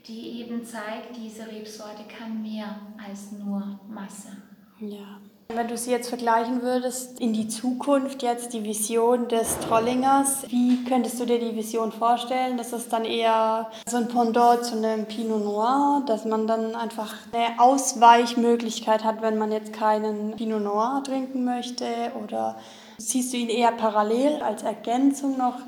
die 0.07 0.41
eben 0.41 0.65
zeigt, 0.65 1.17
diese 1.17 1.47
Rebsorte 1.47 2.05
kann 2.19 2.43
mehr 2.43 2.77
als 3.07 3.33
nur 3.33 3.79
Masse. 3.89 4.37
Ja. 4.81 5.21
Wenn 5.49 5.69
du 5.69 5.77
sie 5.77 5.91
jetzt 5.91 6.09
vergleichen 6.09 6.63
würdest 6.63 7.21
in 7.21 7.33
die 7.33 7.49
Zukunft, 7.49 8.23
jetzt 8.23 8.55
die 8.55 8.65
Vision 8.65 9.29
des 9.29 9.59
Trollingers, 9.61 10.45
wie 10.49 10.85
könntest 10.85 11.21
du 11.21 11.27
dir 11.27 11.39
die 11.39 11.55
Vision 11.55 11.93
vorstellen? 11.93 12.57
Das 12.57 12.73
ist 12.73 12.93
dann 12.93 13.05
eher 13.05 13.71
so 13.87 13.99
ein 13.99 14.09
Pendant 14.09 14.65
zu 14.65 14.77
einem 14.77 15.05
Pinot 15.05 15.45
Noir, 15.45 16.03
dass 16.07 16.25
man 16.25 16.47
dann 16.47 16.75
einfach 16.75 17.15
eine 17.33 17.61
Ausweichmöglichkeit 17.61 19.05
hat, 19.05 19.21
wenn 19.21 19.37
man 19.37 19.53
jetzt 19.53 19.73
keinen 19.73 20.35
Pinot 20.35 20.63
Noir 20.63 21.03
trinken 21.05 21.45
möchte? 21.45 21.85
Oder 22.23 22.57
siehst 22.97 23.33
du 23.33 23.37
ihn 23.37 23.51
eher 23.51 23.73
parallel 23.73 24.43
als 24.43 24.63
Ergänzung 24.63 25.37
noch 25.37 25.59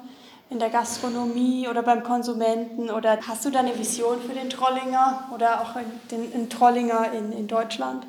in 0.50 0.58
der 0.58 0.70
Gastronomie 0.70 1.68
oder 1.68 1.82
beim 1.82 2.02
Konsumenten? 2.02 2.90
Oder 2.90 3.18
hast 3.26 3.44
du 3.44 3.50
da 3.50 3.60
eine 3.60 3.76
Vision 3.78 4.20
für 4.20 4.34
den 4.34 4.50
Trollinger 4.50 5.28
oder 5.34 5.60
auch 5.60 5.74
den, 6.10 6.30
den 6.32 6.48
Trollinger 6.48 7.12
in, 7.12 7.32
in 7.32 7.48
Deutschland? 7.48 8.06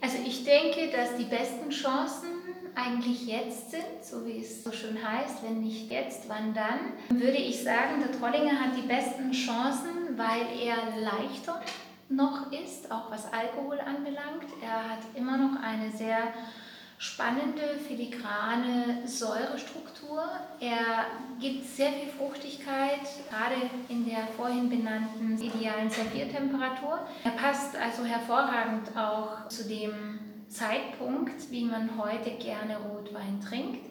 Also 0.00 0.16
ich 0.24 0.44
denke, 0.44 0.90
dass 0.94 1.16
die 1.16 1.24
besten 1.24 1.70
Chancen 1.70 2.28
eigentlich 2.74 3.26
jetzt 3.26 3.70
sind, 3.70 4.02
so 4.02 4.26
wie 4.26 4.40
es 4.40 4.64
so 4.64 4.72
schön 4.72 4.98
heißt, 5.00 5.42
wenn 5.42 5.60
nicht 5.60 5.90
jetzt, 5.90 6.28
wann 6.28 6.52
dann, 6.52 7.20
würde 7.20 7.38
ich 7.38 7.62
sagen, 7.62 8.00
der 8.00 8.12
Trollinger 8.18 8.60
hat 8.60 8.76
die 8.76 8.86
besten 8.86 9.30
Chancen, 9.30 10.16
weil 10.16 10.42
er 10.60 11.00
leichter 11.00 11.60
noch 12.08 12.52
ist, 12.52 12.90
auch 12.90 13.10
was 13.10 13.32
Alkohol 13.32 13.78
anbelangt. 13.80 14.44
Er 14.60 14.90
hat 14.90 14.98
immer 15.14 15.36
noch 15.36 15.60
eine 15.62 15.90
sehr 15.96 16.18
spannende, 17.04 17.78
filigrane 17.86 19.06
Säurestruktur. 19.06 20.22
Er 20.58 21.04
gibt 21.38 21.66
sehr 21.66 21.92
viel 21.92 22.08
Fruchtigkeit, 22.08 23.00
gerade 23.28 23.56
in 23.90 24.06
der 24.06 24.26
vorhin 24.38 24.70
benannten 24.70 25.38
idealen 25.38 25.90
Serviertemperatur. 25.90 27.00
Er 27.24 27.32
passt 27.32 27.76
also 27.76 28.04
hervorragend 28.04 28.96
auch 28.96 29.48
zu 29.48 29.68
dem 29.68 30.18
Zeitpunkt, 30.48 31.50
wie 31.50 31.66
man 31.66 31.90
heute 31.98 32.30
gerne 32.38 32.78
Rotwein 32.78 33.38
trinkt. 33.38 33.84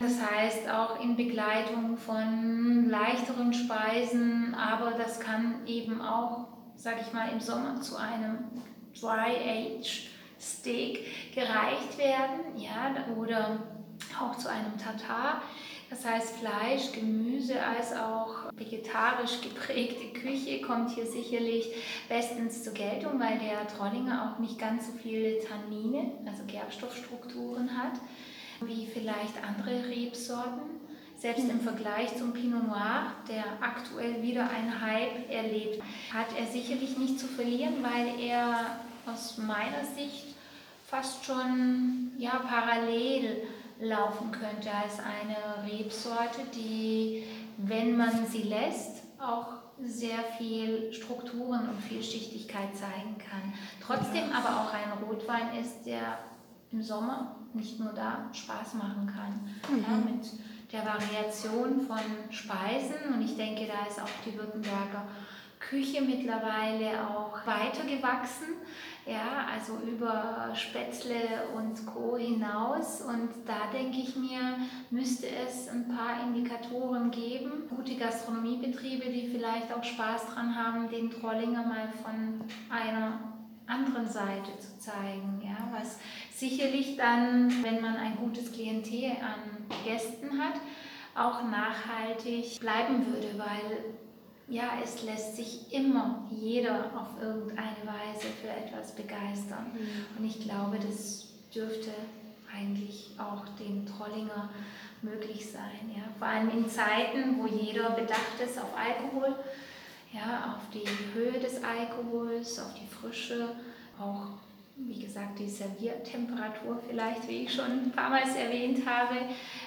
Das 0.00 0.14
heißt 0.20 0.68
auch 0.68 1.00
in 1.00 1.14
Begleitung 1.14 1.96
von 1.98 2.88
leichteren 2.90 3.52
Speisen, 3.52 4.56
aber 4.56 4.92
das 4.92 5.20
kann 5.20 5.66
eben 5.66 6.00
auch, 6.00 6.48
sage 6.74 7.02
ich 7.06 7.12
mal, 7.12 7.28
im 7.28 7.38
Sommer 7.38 7.80
zu 7.80 7.96
einem 7.96 8.38
Dry 8.98 9.36
Age 9.78 10.09
Steak 10.40 11.34
gereicht 11.34 11.98
werden, 11.98 12.56
ja, 12.56 12.94
oder 13.16 13.58
auch 14.20 14.36
zu 14.36 14.48
einem 14.48 14.76
Tatar. 14.78 15.42
Das 15.90 16.04
heißt, 16.04 16.36
Fleisch, 16.36 16.92
Gemüse 16.92 17.60
als 17.60 17.92
auch 17.96 18.52
vegetarisch 18.54 19.40
geprägte 19.40 20.18
Küche 20.18 20.60
kommt 20.60 20.90
hier 20.90 21.04
sicherlich 21.04 21.66
bestens 22.08 22.62
zur 22.62 22.74
Geltung, 22.74 23.18
weil 23.18 23.40
der 23.40 23.66
Trollinger 23.66 24.32
auch 24.32 24.38
nicht 24.38 24.56
ganz 24.56 24.86
so 24.86 24.92
viele 24.92 25.40
Tannine, 25.40 26.12
also 26.26 26.44
Gerbstoffstrukturen 26.46 27.76
hat, 27.76 28.00
wie 28.60 28.86
vielleicht 28.86 29.42
andere 29.42 29.88
Rebsorten. 29.88 30.80
Selbst 31.16 31.50
im 31.50 31.60
Vergleich 31.60 32.16
zum 32.16 32.32
Pinot 32.32 32.66
Noir, 32.68 33.12
der 33.28 33.44
aktuell 33.60 34.22
wieder 34.22 34.48
einen 34.48 34.80
Hype 34.80 35.28
erlebt, 35.28 35.82
hat 36.14 36.28
er 36.38 36.46
sicherlich 36.46 36.96
nicht 36.96 37.18
zu 37.18 37.26
verlieren, 37.26 37.82
weil 37.82 38.18
er 38.20 38.80
aus 39.12 39.38
meiner 39.38 39.84
Sicht 39.96 40.34
fast 40.86 41.24
schon 41.24 42.12
ja, 42.18 42.40
parallel 42.48 43.42
laufen 43.80 44.32
könnte 44.32 44.70
als 44.70 44.98
eine 44.98 45.70
Rebsorte, 45.70 46.42
die, 46.54 47.24
wenn 47.56 47.96
man 47.96 48.26
sie 48.26 48.42
lässt, 48.42 49.02
auch 49.18 49.46
sehr 49.82 50.18
viel 50.36 50.92
Strukturen 50.92 51.68
und 51.68 51.80
Vielschichtigkeit 51.88 52.76
zeigen 52.76 53.16
kann. 53.18 53.52
Trotzdem 53.82 54.30
aber 54.32 54.60
auch 54.60 54.72
ein 54.74 55.04
Rotwein 55.04 55.56
ist, 55.58 55.86
der 55.86 56.18
im 56.72 56.82
Sommer 56.82 57.36
nicht 57.54 57.80
nur 57.80 57.92
da 57.92 58.28
Spaß 58.32 58.74
machen 58.74 59.06
kann. 59.06 59.74
Mhm. 59.74 59.82
Ja, 59.82 60.12
mit 60.12 60.26
der 60.72 60.84
Variation 60.84 61.80
von 61.86 61.98
Speisen 62.30 63.14
und 63.14 63.22
ich 63.22 63.36
denke, 63.36 63.66
da 63.66 63.88
ist 63.88 64.00
auch 64.00 64.08
die 64.24 64.36
Württemberger 64.38 65.04
Küche 65.60 66.00
mittlerweile 66.00 67.06
auch 67.06 67.46
weitergewachsen, 67.46 68.48
ja, 69.06 69.46
also 69.52 69.74
über 69.86 70.50
Spätzle 70.54 71.14
und 71.54 71.86
Co. 71.86 72.16
hinaus. 72.16 73.02
Und 73.02 73.28
da 73.46 73.70
denke 73.72 73.98
ich 73.98 74.16
mir, 74.16 74.56
müsste 74.90 75.26
es 75.28 75.68
ein 75.68 75.86
paar 75.88 76.22
Indikatoren 76.26 77.10
geben, 77.10 77.68
gute 77.68 77.94
Gastronomiebetriebe, 77.96 79.10
die 79.10 79.28
vielleicht 79.28 79.72
auch 79.72 79.84
Spaß 79.84 80.34
dran 80.34 80.56
haben, 80.56 80.88
den 80.90 81.10
Trollinger 81.10 81.64
mal 81.64 81.88
von 82.02 82.40
einer 82.70 83.20
anderen 83.66 84.08
Seite 84.08 84.50
zu 84.58 84.78
zeigen, 84.80 85.40
ja, 85.44 85.68
was 85.78 86.00
sicherlich 86.32 86.96
dann, 86.96 87.62
wenn 87.62 87.80
man 87.80 87.96
ein 87.96 88.16
gutes 88.16 88.50
Klientel 88.50 89.12
an 89.12 89.68
Gästen 89.84 90.42
hat, 90.42 90.54
auch 91.14 91.42
nachhaltig 91.44 92.58
bleiben 92.60 93.06
würde, 93.06 93.38
weil 93.38 93.94
ja, 94.50 94.72
es 94.82 95.02
lässt 95.02 95.36
sich 95.36 95.72
immer 95.72 96.28
jeder 96.30 96.86
auf 96.96 97.22
irgendeine 97.22 97.76
Weise 97.84 98.26
für 98.42 98.48
etwas 98.48 98.92
begeistern. 98.92 99.66
Mhm. 99.72 100.18
Und 100.18 100.24
ich 100.24 100.40
glaube, 100.40 100.78
das 100.78 101.28
dürfte 101.54 101.92
eigentlich 102.52 103.10
auch 103.18 103.44
dem 103.60 103.86
Trollinger 103.86 104.50
möglich 105.02 105.50
sein. 105.50 105.90
Ja? 105.94 106.02
Vor 106.18 106.26
allem 106.26 106.50
in 106.50 106.68
Zeiten, 106.68 107.38
wo 107.38 107.46
jeder 107.46 107.90
bedacht 107.90 108.40
ist 108.44 108.58
auf 108.58 108.76
Alkohol, 108.76 109.36
ja, 110.12 110.56
auf 110.56 110.62
die 110.74 110.84
Höhe 111.14 111.38
des 111.38 111.62
Alkohols, 111.62 112.58
auf 112.58 112.74
die 112.74 112.86
Frische, 112.86 113.50
auch 113.98 114.26
wie 114.76 115.00
gesagt, 115.00 115.38
die 115.38 115.48
Serviertemperatur 115.48 116.80
vielleicht, 116.88 117.28
wie 117.28 117.44
ich 117.44 117.54
schon 117.54 117.66
ein 117.66 117.92
paar 117.92 118.10
Mal 118.10 118.22
erwähnt 118.22 118.86
habe, 118.86 119.16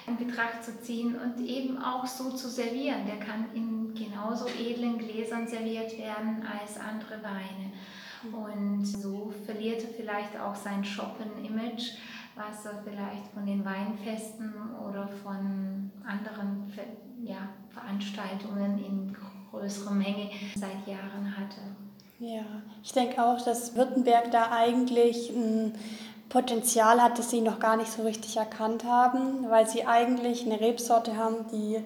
in 0.06 0.16
Betracht 0.16 0.64
zu 0.64 0.80
ziehen 0.82 1.16
und 1.16 1.46
eben 1.46 1.78
auch 1.78 2.06
so 2.06 2.30
zu 2.30 2.48
servieren. 2.48 3.06
Der 3.06 3.18
kann 3.18 3.46
in 3.54 3.73
genauso 3.94 4.46
edlen 4.46 4.98
Gläsern 4.98 5.46
serviert 5.46 5.96
werden 5.98 6.42
als 6.42 6.78
andere 6.78 7.22
Weine. 7.22 7.72
Und 8.32 8.84
so 8.84 9.32
verliert 9.44 9.82
er 9.82 9.90
vielleicht 9.90 10.38
auch 10.38 10.54
sein 10.54 10.84
Shoppen-Image, 10.84 11.92
was 12.34 12.64
er 12.64 12.82
vielleicht 12.82 13.26
von 13.32 13.46
den 13.46 13.64
Weinfesten 13.64 14.52
oder 14.88 15.08
von 15.22 15.90
anderen 16.06 16.72
ja, 17.22 17.48
Veranstaltungen 17.70 18.78
in 18.78 19.16
größerer 19.50 19.92
Menge 19.92 20.30
seit 20.54 20.86
Jahren 20.86 21.36
hatte. 21.36 21.60
Ja, 22.18 22.44
ich 22.82 22.92
denke 22.92 23.22
auch, 23.22 23.40
dass 23.44 23.74
Württemberg 23.76 24.30
da 24.30 24.50
eigentlich 24.50 25.30
ein 25.30 25.74
Potenzial 26.28 27.02
hat, 27.02 27.18
das 27.18 27.30
sie 27.30 27.40
noch 27.40 27.60
gar 27.60 27.76
nicht 27.76 27.92
so 27.92 28.02
richtig 28.02 28.36
erkannt 28.36 28.84
haben, 28.84 29.48
weil 29.50 29.68
sie 29.68 29.86
eigentlich 29.86 30.46
eine 30.46 30.60
Rebsorte 30.60 31.16
haben, 31.16 31.46
die 31.52 31.78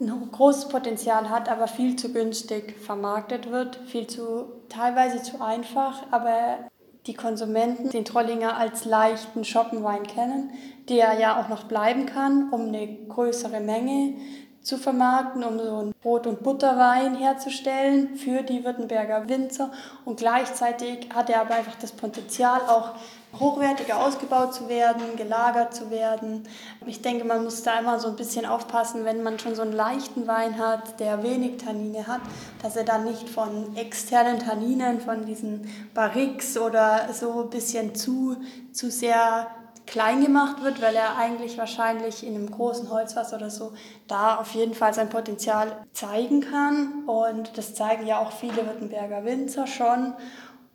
ein 0.00 0.30
großes 0.30 0.68
Potenzial 0.68 1.28
hat, 1.28 1.48
aber 1.48 1.66
viel 1.66 1.96
zu 1.96 2.12
günstig 2.12 2.76
vermarktet 2.78 3.50
wird, 3.50 3.76
viel 3.86 4.06
zu 4.06 4.46
teilweise 4.68 5.22
zu 5.22 5.40
einfach, 5.40 6.02
aber 6.10 6.68
die 7.06 7.14
Konsumenten 7.14 7.90
den 7.90 8.04
Trollinger 8.04 8.56
als 8.56 8.84
leichten 8.84 9.44
Schoppenwein 9.44 10.02
kennen, 10.04 10.50
der 10.88 11.18
ja 11.18 11.40
auch 11.40 11.48
noch 11.48 11.64
bleiben 11.64 12.06
kann, 12.06 12.50
um 12.50 12.68
eine 12.68 12.86
größere 13.08 13.60
Menge 13.60 14.14
zu 14.60 14.76
vermarkten, 14.76 15.42
um 15.44 15.58
so 15.58 15.76
einen 15.78 15.94
Brot- 16.02 16.26
und 16.26 16.42
Butterwein 16.42 17.14
herzustellen 17.14 18.16
für 18.16 18.42
die 18.42 18.64
Württemberger 18.64 19.28
Winzer. 19.28 19.70
Und 20.04 20.18
gleichzeitig 20.18 21.08
hat 21.14 21.30
er 21.30 21.40
aber 21.40 21.54
einfach 21.54 21.76
das 21.80 21.92
Potenzial, 21.92 22.60
auch 22.68 22.90
hochwertiger 23.38 23.98
ausgebaut 23.98 24.54
zu 24.54 24.68
werden, 24.68 25.16
gelagert 25.16 25.74
zu 25.74 25.90
werden. 25.90 26.44
Ich 26.86 27.02
denke, 27.02 27.24
man 27.24 27.44
muss 27.44 27.62
da 27.62 27.78
immer 27.78 27.98
so 28.00 28.08
ein 28.08 28.16
bisschen 28.16 28.46
aufpassen, 28.46 29.04
wenn 29.04 29.22
man 29.22 29.38
schon 29.38 29.54
so 29.54 29.62
einen 29.62 29.72
leichten 29.72 30.26
Wein 30.26 30.58
hat, 30.58 30.98
der 31.00 31.22
wenig 31.22 31.58
Tannine 31.58 32.06
hat, 32.06 32.20
dass 32.62 32.76
er 32.76 32.84
dann 32.84 33.04
nicht 33.04 33.28
von 33.28 33.76
externen 33.76 34.38
Tanninen, 34.38 35.00
von 35.00 35.24
diesen 35.24 35.68
Barriques 35.94 36.58
oder 36.58 37.08
so 37.12 37.42
ein 37.42 37.50
bisschen 37.50 37.94
zu, 37.94 38.36
zu 38.72 38.90
sehr 38.90 39.48
klein 39.88 40.22
gemacht 40.22 40.62
wird, 40.62 40.80
weil 40.82 40.94
er 40.94 41.16
eigentlich 41.16 41.56
wahrscheinlich 41.58 42.26
in 42.26 42.34
einem 42.34 42.50
großen 42.50 42.90
Holzfass 42.90 43.32
oder 43.32 43.50
so 43.50 43.72
da 44.06 44.36
auf 44.36 44.52
jeden 44.52 44.74
Fall 44.74 44.94
sein 44.94 45.08
Potenzial 45.08 45.72
zeigen 45.92 46.40
kann. 46.40 47.04
Und 47.06 47.56
das 47.56 47.74
zeigen 47.74 48.06
ja 48.06 48.18
auch 48.18 48.32
viele 48.32 48.66
Württemberger 48.66 49.24
Winzer 49.24 49.66
schon. 49.66 50.14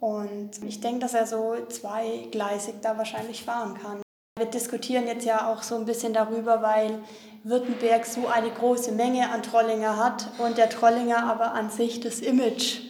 Und 0.03 0.61
ich 0.67 0.81
denke, 0.81 0.99
dass 0.99 1.13
er 1.13 1.25
so 1.25 1.55
zweigleisig 1.69 2.73
da 2.81 2.97
wahrscheinlich 2.97 3.45
fahren 3.45 3.79
kann. 3.81 4.01
Wir 4.37 4.47
diskutieren 4.47 5.07
jetzt 5.07 5.25
ja 5.25 5.49
auch 5.49 5.63
so 5.63 5.75
ein 5.75 5.85
bisschen 5.85 6.11
darüber, 6.11 6.61
weil 6.61 6.99
Württemberg 7.45 8.05
so 8.05 8.27
eine 8.27 8.49
große 8.49 8.91
Menge 8.91 9.29
an 9.29 9.43
Trollinger 9.43 9.95
hat 9.95 10.27
und 10.39 10.57
der 10.57 10.69
Trollinger 10.69 11.23
aber 11.23 11.53
an 11.53 11.69
sich 11.69 12.01
das 12.01 12.19
Image 12.19 12.81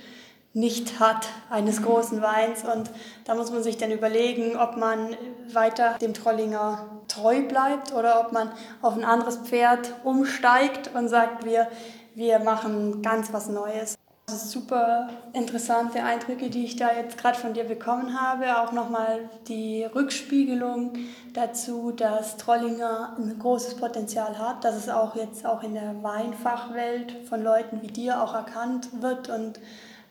nicht 0.54 1.00
hat 1.00 1.28
eines 1.52 1.84
großen 1.84 2.20
Weins. 2.24 2.64
Und 2.64 2.90
da 3.26 3.36
muss 3.36 3.52
man 3.52 3.62
sich 3.62 3.78
dann 3.78 3.92
überlegen, 3.92 4.58
ob 4.58 4.76
man 4.78 5.16
weiter 5.54 6.00
dem 6.02 6.16
Trollinger 6.16 7.04
treu 7.08 7.44
bleibt 7.44 7.94
oder 7.94 8.22
ob 8.22 8.32
man 8.32 8.52
auf 8.82 8.96
ein 8.96 9.06
anderes 9.06 9.38
Pferd 9.38 9.94
umsteigt 10.04 10.90
und 10.96 11.10
sagt, 11.10 11.46
wir, 11.46 11.68
wir 12.16 12.40
machen 12.40 13.04
ganz 13.04 13.32
was 13.32 13.50
Neues. 13.50 14.00
Das 14.26 14.46
ist 14.46 14.52
super 14.52 15.10
interessante 15.34 16.02
Eindrücke, 16.02 16.50
die 16.50 16.64
ich 16.64 16.78
da 16.78 16.94
jetzt 16.96 17.18
gerade 17.18 17.38
von 17.38 17.54
dir 17.54 17.66
bekommen 17.66 18.20
habe. 18.20 18.58
Auch 18.58 18.72
nochmal 18.72 19.30
die 19.50 19.84
Rückspiegelung 19.84 20.94
dazu, 21.34 21.92
dass 21.92 22.38
Trollinger 22.38 23.18
ein 23.18 23.38
großes 23.38 23.76
Potenzial 23.76 24.40
hat, 24.40 24.64
dass 24.64 24.76
es 24.76 24.88
auch 24.88 25.16
jetzt 25.18 25.46
auch 25.46 25.62
in 25.62 25.74
der 25.74 26.02
Weinfachwelt 26.04 27.28
von 27.28 27.44
Leuten 27.44 27.82
wie 27.82 27.88
dir 27.88 28.24
auch 28.24 28.34
erkannt 28.34 28.90
wird 29.02 29.30
und 29.30 29.60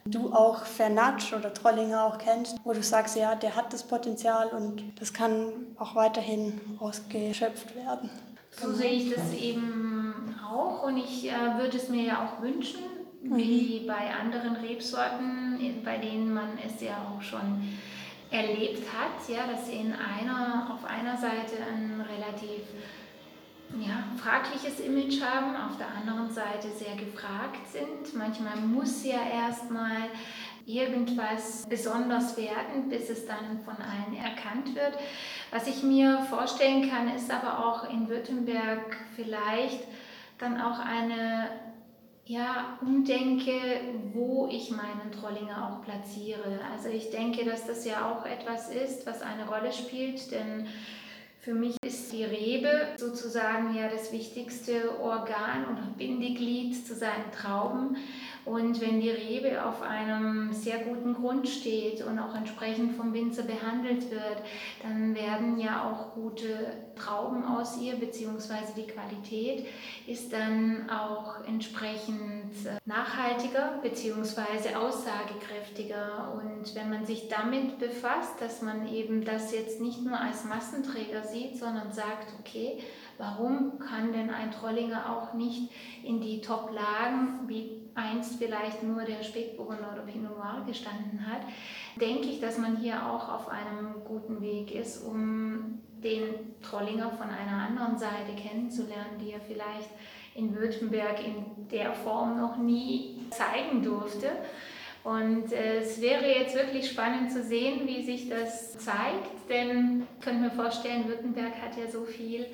du 0.05 0.33
auch 0.33 0.65
Fernatsch 0.65 1.33
oder 1.33 1.55
Trollinger 1.55 2.05
auch 2.05 2.19
kennst, 2.19 2.57
wo 2.65 2.73
du 2.73 2.83
sagst, 2.83 3.17
ja, 3.17 3.35
der 3.35 3.57
hat 3.57 3.73
das 3.73 3.83
Potenzial 3.83 4.49
und 4.49 4.83
das 5.01 5.15
kann 5.15 5.53
auch 5.79 5.95
weiterhin 5.95 6.61
ausgeschöpft 6.81 7.75
werden. 7.77 8.11
So 8.61 8.73
sehe 8.73 8.93
ich 8.93 9.15
das 9.15 9.33
eben 9.33 10.37
auch 10.47 10.83
und 10.83 10.99
ich 10.99 11.31
äh, 11.31 11.59
würde 11.59 11.79
es 11.79 11.89
mir 11.89 12.03
ja 12.03 12.27
auch 12.27 12.43
wünschen, 12.43 12.83
mhm. 13.23 13.37
wie 13.37 13.85
bei 13.87 14.15
anderen 14.15 14.57
Rebsorten, 14.57 15.83
bei 15.85 15.99
denen 15.99 16.33
man 16.33 16.59
es 16.65 16.81
ja 16.81 16.97
auch 17.11 17.23
schon 17.23 17.63
erlebt 18.31 18.83
hat, 18.93 19.29
ja, 19.29 19.47
dass 19.47 19.67
sie 19.67 19.77
in 19.77 19.93
einer, 19.93 20.71
auf 20.73 20.85
einer 20.85 21.17
Seite 21.17 21.57
ein 21.71 22.01
relativ 22.01 22.63
ja, 23.79 24.05
fragliches 24.17 24.81
Image 24.81 25.21
haben, 25.23 25.57
auf 25.57 25.77
der 25.77 25.89
anderen 25.89 26.31
Seite 26.31 26.69
sehr 26.69 26.95
gefragt 26.97 27.67
sind. 27.71 28.15
Manchmal 28.17 28.57
muss 28.57 29.05
ja 29.05 29.21
erstmal 29.33 30.11
irgendwas 30.67 31.67
besonders 31.69 32.37
werden, 32.37 32.89
bis 32.89 33.11
es 33.11 33.27
dann 33.27 33.61
von 33.65 33.75
allen 33.77 34.17
erkannt 34.17 34.75
wird. 34.75 34.97
Was 35.51 35.67
ich 35.67 35.83
mir 35.83 36.19
vorstellen 36.31 36.89
kann, 36.89 37.15
ist 37.15 37.31
aber 37.31 37.67
auch 37.67 37.91
in 37.91 38.09
Württemberg 38.09 38.97
vielleicht 39.17 39.85
dann 40.39 40.61
auch 40.61 40.79
eine 40.79 41.51
ja, 42.33 42.79
umdenke, 42.81 43.53
wo 44.15 44.49
ich 44.51 44.71
meinen 44.71 45.13
Trollinger 45.13 45.69
auch 45.69 45.85
platziere. 45.85 46.61
Also 46.73 46.89
ich 46.89 47.11
denke, 47.11 47.45
dass 47.45 47.67
das 47.67 47.85
ja 47.85 48.11
auch 48.11 48.25
etwas 48.25 48.71
ist, 48.71 49.07
was 49.07 49.21
eine 49.21 49.47
Rolle 49.47 49.71
spielt, 49.71 50.33
denn 50.33 50.67
für 51.41 51.53
mich 51.53 51.77
ist 51.85 52.11
die 52.13 52.25
Rebe 52.25 52.95
sozusagen 52.97 53.75
ja 53.75 53.89
das 53.89 54.13
wichtigste 54.13 54.99
Organ 55.01 55.67
oder 55.71 55.83
Bindeglied 55.99 56.87
zu 56.87 56.95
seinen 56.95 57.31
Trauben. 57.33 57.97
Und 58.45 58.81
wenn 58.81 59.01
die 59.01 59.11
Rebe 59.11 59.65
auf 59.65 59.83
einem 59.83 60.53
sehr 60.53 60.79
guten 60.79 61.15
Grund 61.15 61.49
steht 61.49 62.05
und 62.05 62.19
auch 62.19 62.35
entsprechend 62.35 62.97
vom 62.97 63.15
Winzer 63.15 63.45
behandelt 63.45 64.11
wird, 64.11 64.43
dann 64.83 65.15
werden 65.15 65.59
ja 65.59 65.89
auch 65.89 66.15
gute 66.15 66.49
Trauben 66.97 67.45
aus 67.45 67.81
ihr, 67.81 67.95
beziehungsweise 67.97 68.75
die 68.77 68.87
Qualität 68.87 69.67
ist 70.09 70.33
dann 70.33 70.91
auch 70.91 71.45
entsprechend 71.47 72.53
äh, 72.67 72.79
nachhaltiger, 72.85 73.79
beziehungsweise 73.83 74.77
aussagekräftiger. 74.77 76.35
Und 76.35 76.75
wenn 76.75 76.91
man 76.91 77.07
sich 77.07 77.29
damit 77.29 77.79
befasst, 77.79 78.41
dass 78.41 78.61
man 78.61 78.93
eben 78.93 79.25
das 79.25 79.53
jetzt 79.53 79.81
nicht 79.81 80.05
nur 80.05 80.19
als 80.19 80.45
Massenträger 80.45 81.23
sieht, 81.23 81.57
sondern 81.59 81.93
sagt, 81.93 82.35
okay, 82.41 82.79
warum 83.19 83.79
kann 83.79 84.13
denn 84.13 84.31
ein 84.31 84.51
Trollinger 84.51 85.11
auch 85.11 85.35
nicht 85.35 85.71
in 86.03 86.21
die 86.21 86.41
Top-Lagen, 86.41 87.41
wie 87.47 87.82
einst 87.95 88.37
vielleicht 88.39 88.83
nur 88.83 89.03
der 89.03 89.23
Spätburgunder 89.23 89.93
oder 89.93 90.03
Pinot 90.03 90.37
Noir 90.37 90.65
gestanden 90.67 91.27
hat, 91.27 91.43
denke 92.01 92.29
ich, 92.29 92.41
dass 92.41 92.59
man 92.59 92.77
hier 92.77 93.07
auch 93.07 93.29
auf 93.29 93.49
einem 93.49 94.05
guten 94.05 94.41
Weg 94.41 94.75
ist, 94.75 95.05
um 95.05 95.81
den 96.03 96.61
Trollinger 96.63 97.11
von 97.11 97.29
einer 97.29 97.69
anderen 97.69 97.97
Seite 97.97 98.35
kennenzulernen, 98.37 99.19
die 99.21 99.33
er 99.33 99.41
vielleicht 99.41 99.91
in 100.35 100.55
Württemberg 100.55 101.25
in 101.25 101.69
der 101.69 101.93
Form 101.93 102.41
noch 102.41 102.57
nie 102.57 103.27
zeigen 103.31 103.83
durfte. 103.83 104.29
Und 105.05 105.53
äh, 105.53 105.81
es 105.81 106.01
wäre 106.01 106.27
jetzt 106.27 106.55
wirklich 106.55 106.89
spannend 106.89 107.33
zu 107.33 107.43
sehen, 107.43 107.87
wie 107.87 108.05
sich 108.05 108.29
das 108.29 108.79
zeigt, 108.79 109.49
denn 109.49 110.07
ich 110.19 110.25
könnte 110.25 110.43
mir 110.43 110.51
vorstellen, 110.51 111.09
Württemberg 111.09 111.55
hat 111.61 111.77
ja 111.77 111.91
so 111.91 112.05
viel 112.05 112.47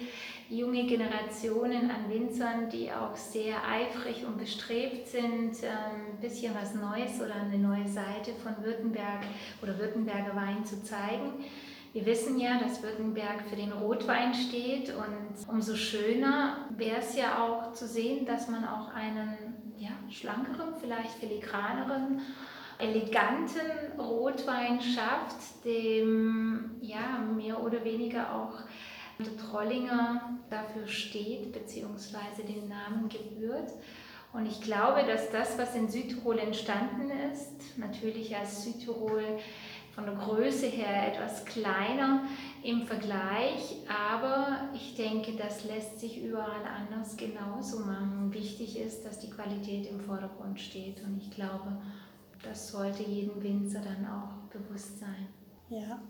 junge 0.48 0.86
Generationen 0.86 1.90
an 1.90 2.08
Winzern, 2.08 2.70
die 2.70 2.90
auch 2.90 3.14
sehr 3.14 3.56
eifrig 3.68 4.24
und 4.26 4.38
bestrebt 4.38 5.08
sind, 5.08 5.62
ähm, 5.62 6.14
ein 6.14 6.20
bisschen 6.22 6.54
was 6.54 6.74
Neues 6.74 7.20
oder 7.20 7.34
eine 7.34 7.58
neue 7.58 7.86
Seite 7.86 8.32
von 8.42 8.64
Württemberg 8.64 9.24
oder 9.62 9.78
Württemberger 9.78 10.34
Wein 10.34 10.64
zu 10.64 10.82
zeigen. 10.82 11.44
Wir 11.92 12.06
wissen 12.06 12.38
ja, 12.38 12.58
dass 12.58 12.82
Württemberg 12.82 13.42
für 13.48 13.56
den 13.56 13.72
Rotwein 13.72 14.32
steht 14.32 14.94
und 14.94 15.48
umso 15.48 15.74
schöner 15.74 16.68
wäre 16.76 16.98
es 16.98 17.16
ja 17.16 17.44
auch 17.44 17.72
zu 17.74 17.86
sehen, 17.86 18.24
dass 18.24 18.48
man 18.48 18.64
auch 18.64 18.94
einen 18.94 19.47
ja, 19.78 19.90
schlankeren, 20.10 20.74
vielleicht 20.80 21.12
filigraneren, 21.14 22.20
eleganten 22.78 23.98
Rotwein 23.98 24.80
schafft, 24.80 25.64
dem 25.64 26.76
ja 26.80 27.18
mehr 27.36 27.62
oder 27.62 27.84
weniger 27.84 28.34
auch 28.34 28.60
der 29.18 29.36
Trollinger 29.36 30.38
dafür 30.48 30.86
steht 30.86 31.52
bzw. 31.52 32.42
den 32.46 32.68
Namen 32.68 33.08
gebührt. 33.08 33.72
Und 34.32 34.46
ich 34.46 34.60
glaube, 34.60 35.04
dass 35.04 35.30
das, 35.30 35.58
was 35.58 35.74
in 35.74 35.88
Südtirol 35.88 36.38
entstanden 36.38 37.10
ist, 37.32 37.78
natürlich 37.78 38.36
als 38.36 38.62
Südtirol 38.62 39.24
von 39.94 40.04
der 40.04 40.14
Größe 40.14 40.66
her 40.66 41.12
etwas 41.12 41.44
kleiner 41.44 42.22
im 42.62 42.86
Vergleich, 42.86 43.76
aber 43.88 44.68
ich 44.74 44.94
denke, 44.94 45.32
das 45.32 45.64
lässt 45.64 46.00
sich 46.00 46.22
überall 46.22 46.62
anders 46.64 47.16
genauso 47.16 47.80
machen. 47.80 48.32
Wichtig 48.32 48.78
ist, 48.78 49.04
dass 49.04 49.18
die 49.18 49.30
Qualität 49.30 49.90
im 49.90 50.00
Vordergrund 50.00 50.60
steht 50.60 51.02
und 51.04 51.18
ich 51.18 51.30
glaube, 51.30 51.78
das 52.42 52.70
sollte 52.70 53.02
jedem 53.02 53.42
Winzer 53.42 53.80
dann 53.80 54.06
auch 54.06 54.50
bewusst 54.52 54.98
sein. 54.98 55.28
Ja, 55.68 56.00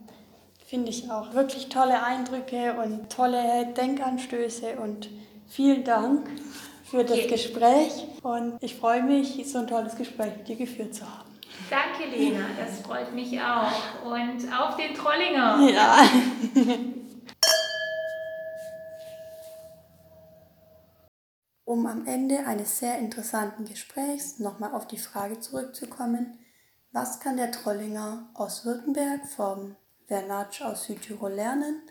finde 0.64 0.90
ich 0.90 1.10
auch. 1.10 1.34
Wirklich 1.34 1.68
tolle 1.68 2.02
Eindrücke 2.02 2.74
und 2.82 3.10
tolle 3.10 3.72
Denkanstöße 3.74 4.76
und 4.76 5.10
vielen 5.46 5.84
Dank 5.84 6.28
für 6.84 7.04
das 7.04 7.18
okay. 7.18 7.28
Gespräch 7.28 8.06
und 8.22 8.62
ich 8.62 8.74
freue 8.76 9.02
mich, 9.02 9.42
so 9.50 9.58
ein 9.58 9.66
tolles 9.66 9.96
Gespräch 9.96 10.36
mit 10.36 10.48
dir 10.48 10.56
geführt 10.56 10.94
zu 10.94 11.04
haben. 11.04 11.27
Danke, 11.70 12.06
Lena, 12.06 12.46
das 12.58 12.80
freut 12.80 13.12
mich 13.12 13.38
auch. 13.40 14.04
Und 14.04 14.52
auf 14.52 14.76
den 14.76 14.94
Trollinger. 14.94 15.68
Ja. 15.70 16.08
Um 21.64 21.86
am 21.86 22.06
Ende 22.06 22.46
eines 22.46 22.78
sehr 22.78 22.98
interessanten 22.98 23.66
Gesprächs 23.66 24.38
nochmal 24.38 24.72
auf 24.72 24.86
die 24.86 24.96
Frage 24.96 25.38
zurückzukommen, 25.40 26.38
was 26.92 27.20
kann 27.20 27.36
der 27.36 27.52
Trollinger 27.52 28.30
aus 28.32 28.64
Württemberg 28.64 29.26
vom 29.28 29.76
Vernatsch 30.06 30.62
aus 30.62 30.84
Südtirol 30.84 31.32
lernen? 31.32 31.82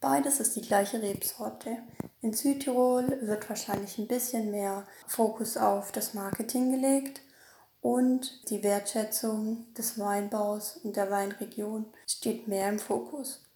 Beides 0.00 0.40
ist 0.40 0.56
die 0.56 0.62
gleiche 0.62 1.00
Rebsorte. 1.00 1.78
In 2.20 2.32
Südtirol 2.32 3.20
wird 3.22 3.48
wahrscheinlich 3.48 3.98
ein 3.98 4.08
bisschen 4.08 4.50
mehr 4.50 4.84
Fokus 5.06 5.56
auf 5.56 5.92
das 5.92 6.14
Marketing 6.14 6.72
gelegt 6.72 7.20
und 7.80 8.50
die 8.50 8.62
Wertschätzung 8.62 9.72
des 9.74 9.98
Weinbaus 9.98 10.80
und 10.82 10.96
der 10.96 11.10
Weinregion 11.10 11.86
steht 12.06 12.46
mehr 12.48 12.68
im 12.68 12.78
Fokus. 12.78 13.46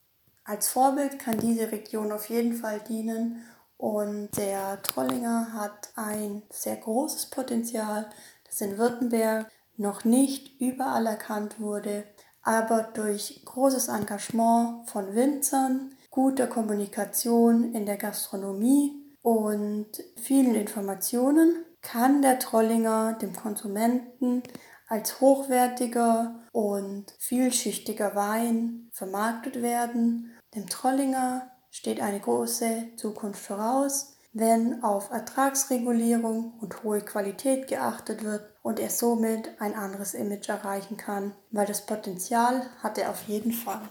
Als 0.45 0.69
Vorbild 0.69 1.19
kann 1.19 1.39
diese 1.39 1.73
Region 1.73 2.13
auf 2.13 2.29
jeden 2.29 2.55
Fall 2.55 2.81
dienen 2.81 3.45
und 3.77 4.31
der 4.37 4.83
Trollinger 4.83 5.53
hat 5.53 5.91
ein 5.97 6.43
sehr 6.51 6.77
großes 6.77 7.27
Potenzial, 7.27 8.09
das 8.45 8.61
in 8.61 8.79
Württemberg 8.79 9.51
noch 9.77 10.05
nicht 10.05 10.61
überall 10.61 11.07
erkannt 11.07 11.61
wurde, 11.61 12.05
aber 12.43 12.83
durch 12.95 13.43
großes 13.45 13.89
Engagement 13.89 14.89
von 14.89 15.15
Winzern, 15.15 15.95
guter 16.11 16.47
Kommunikation 16.47 17.75
in 17.75 17.87
der 17.87 17.97
Gastronomie 17.97 18.93
und 19.23 19.89
vielen 20.17 20.55
Informationen 20.55 21.65
kann 21.85 22.23
der 22.23 22.41
Trollinger 22.41 23.17
dem 23.21 23.37
Konsumenten 23.37 24.43
als 24.89 25.21
hochwertiger 25.21 26.41
und 26.53 27.07
vielschichtiger 27.19 28.17
Wein 28.17 28.89
vermarktet 28.93 29.63
werden. 29.63 30.33
Dem 30.55 30.69
Trollinger 30.69 31.51
steht 31.71 32.01
eine 32.01 32.21
große 32.21 32.97
Zukunft 32.97 33.41
voraus, 33.41 34.17
wenn 34.33 34.83
auf 34.83 35.11
Ertragsregulierung 35.11 36.55
und 36.61 36.83
hohe 36.83 37.01
Qualität 37.01 37.69
geachtet 37.69 38.25
wird 38.25 38.45
und 38.63 38.81
er 38.81 38.91
somit 38.91 39.51
ein 39.61 39.75
anderes 39.75 40.15
Image 40.15 40.49
erreichen 40.49 40.97
kann, 40.97 41.35
weil 41.51 41.67
das 41.67 41.87
Potenzial 41.87 42.63
hat 42.83 42.99
er 42.99 43.11
auf 43.11 43.23
jeden 43.29 43.53
Fall. 43.53 43.83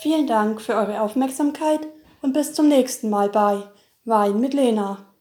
Vielen 0.00 0.26
Dank 0.26 0.60
für 0.60 0.74
eure 0.74 1.00
Aufmerksamkeit 1.00 1.80
und 2.22 2.32
bis 2.32 2.54
zum 2.54 2.68
nächsten 2.68 3.10
Mal 3.10 3.28
bei 3.28 3.62
Wein 4.04 4.40
mit 4.40 4.54
Lena. 4.54 5.13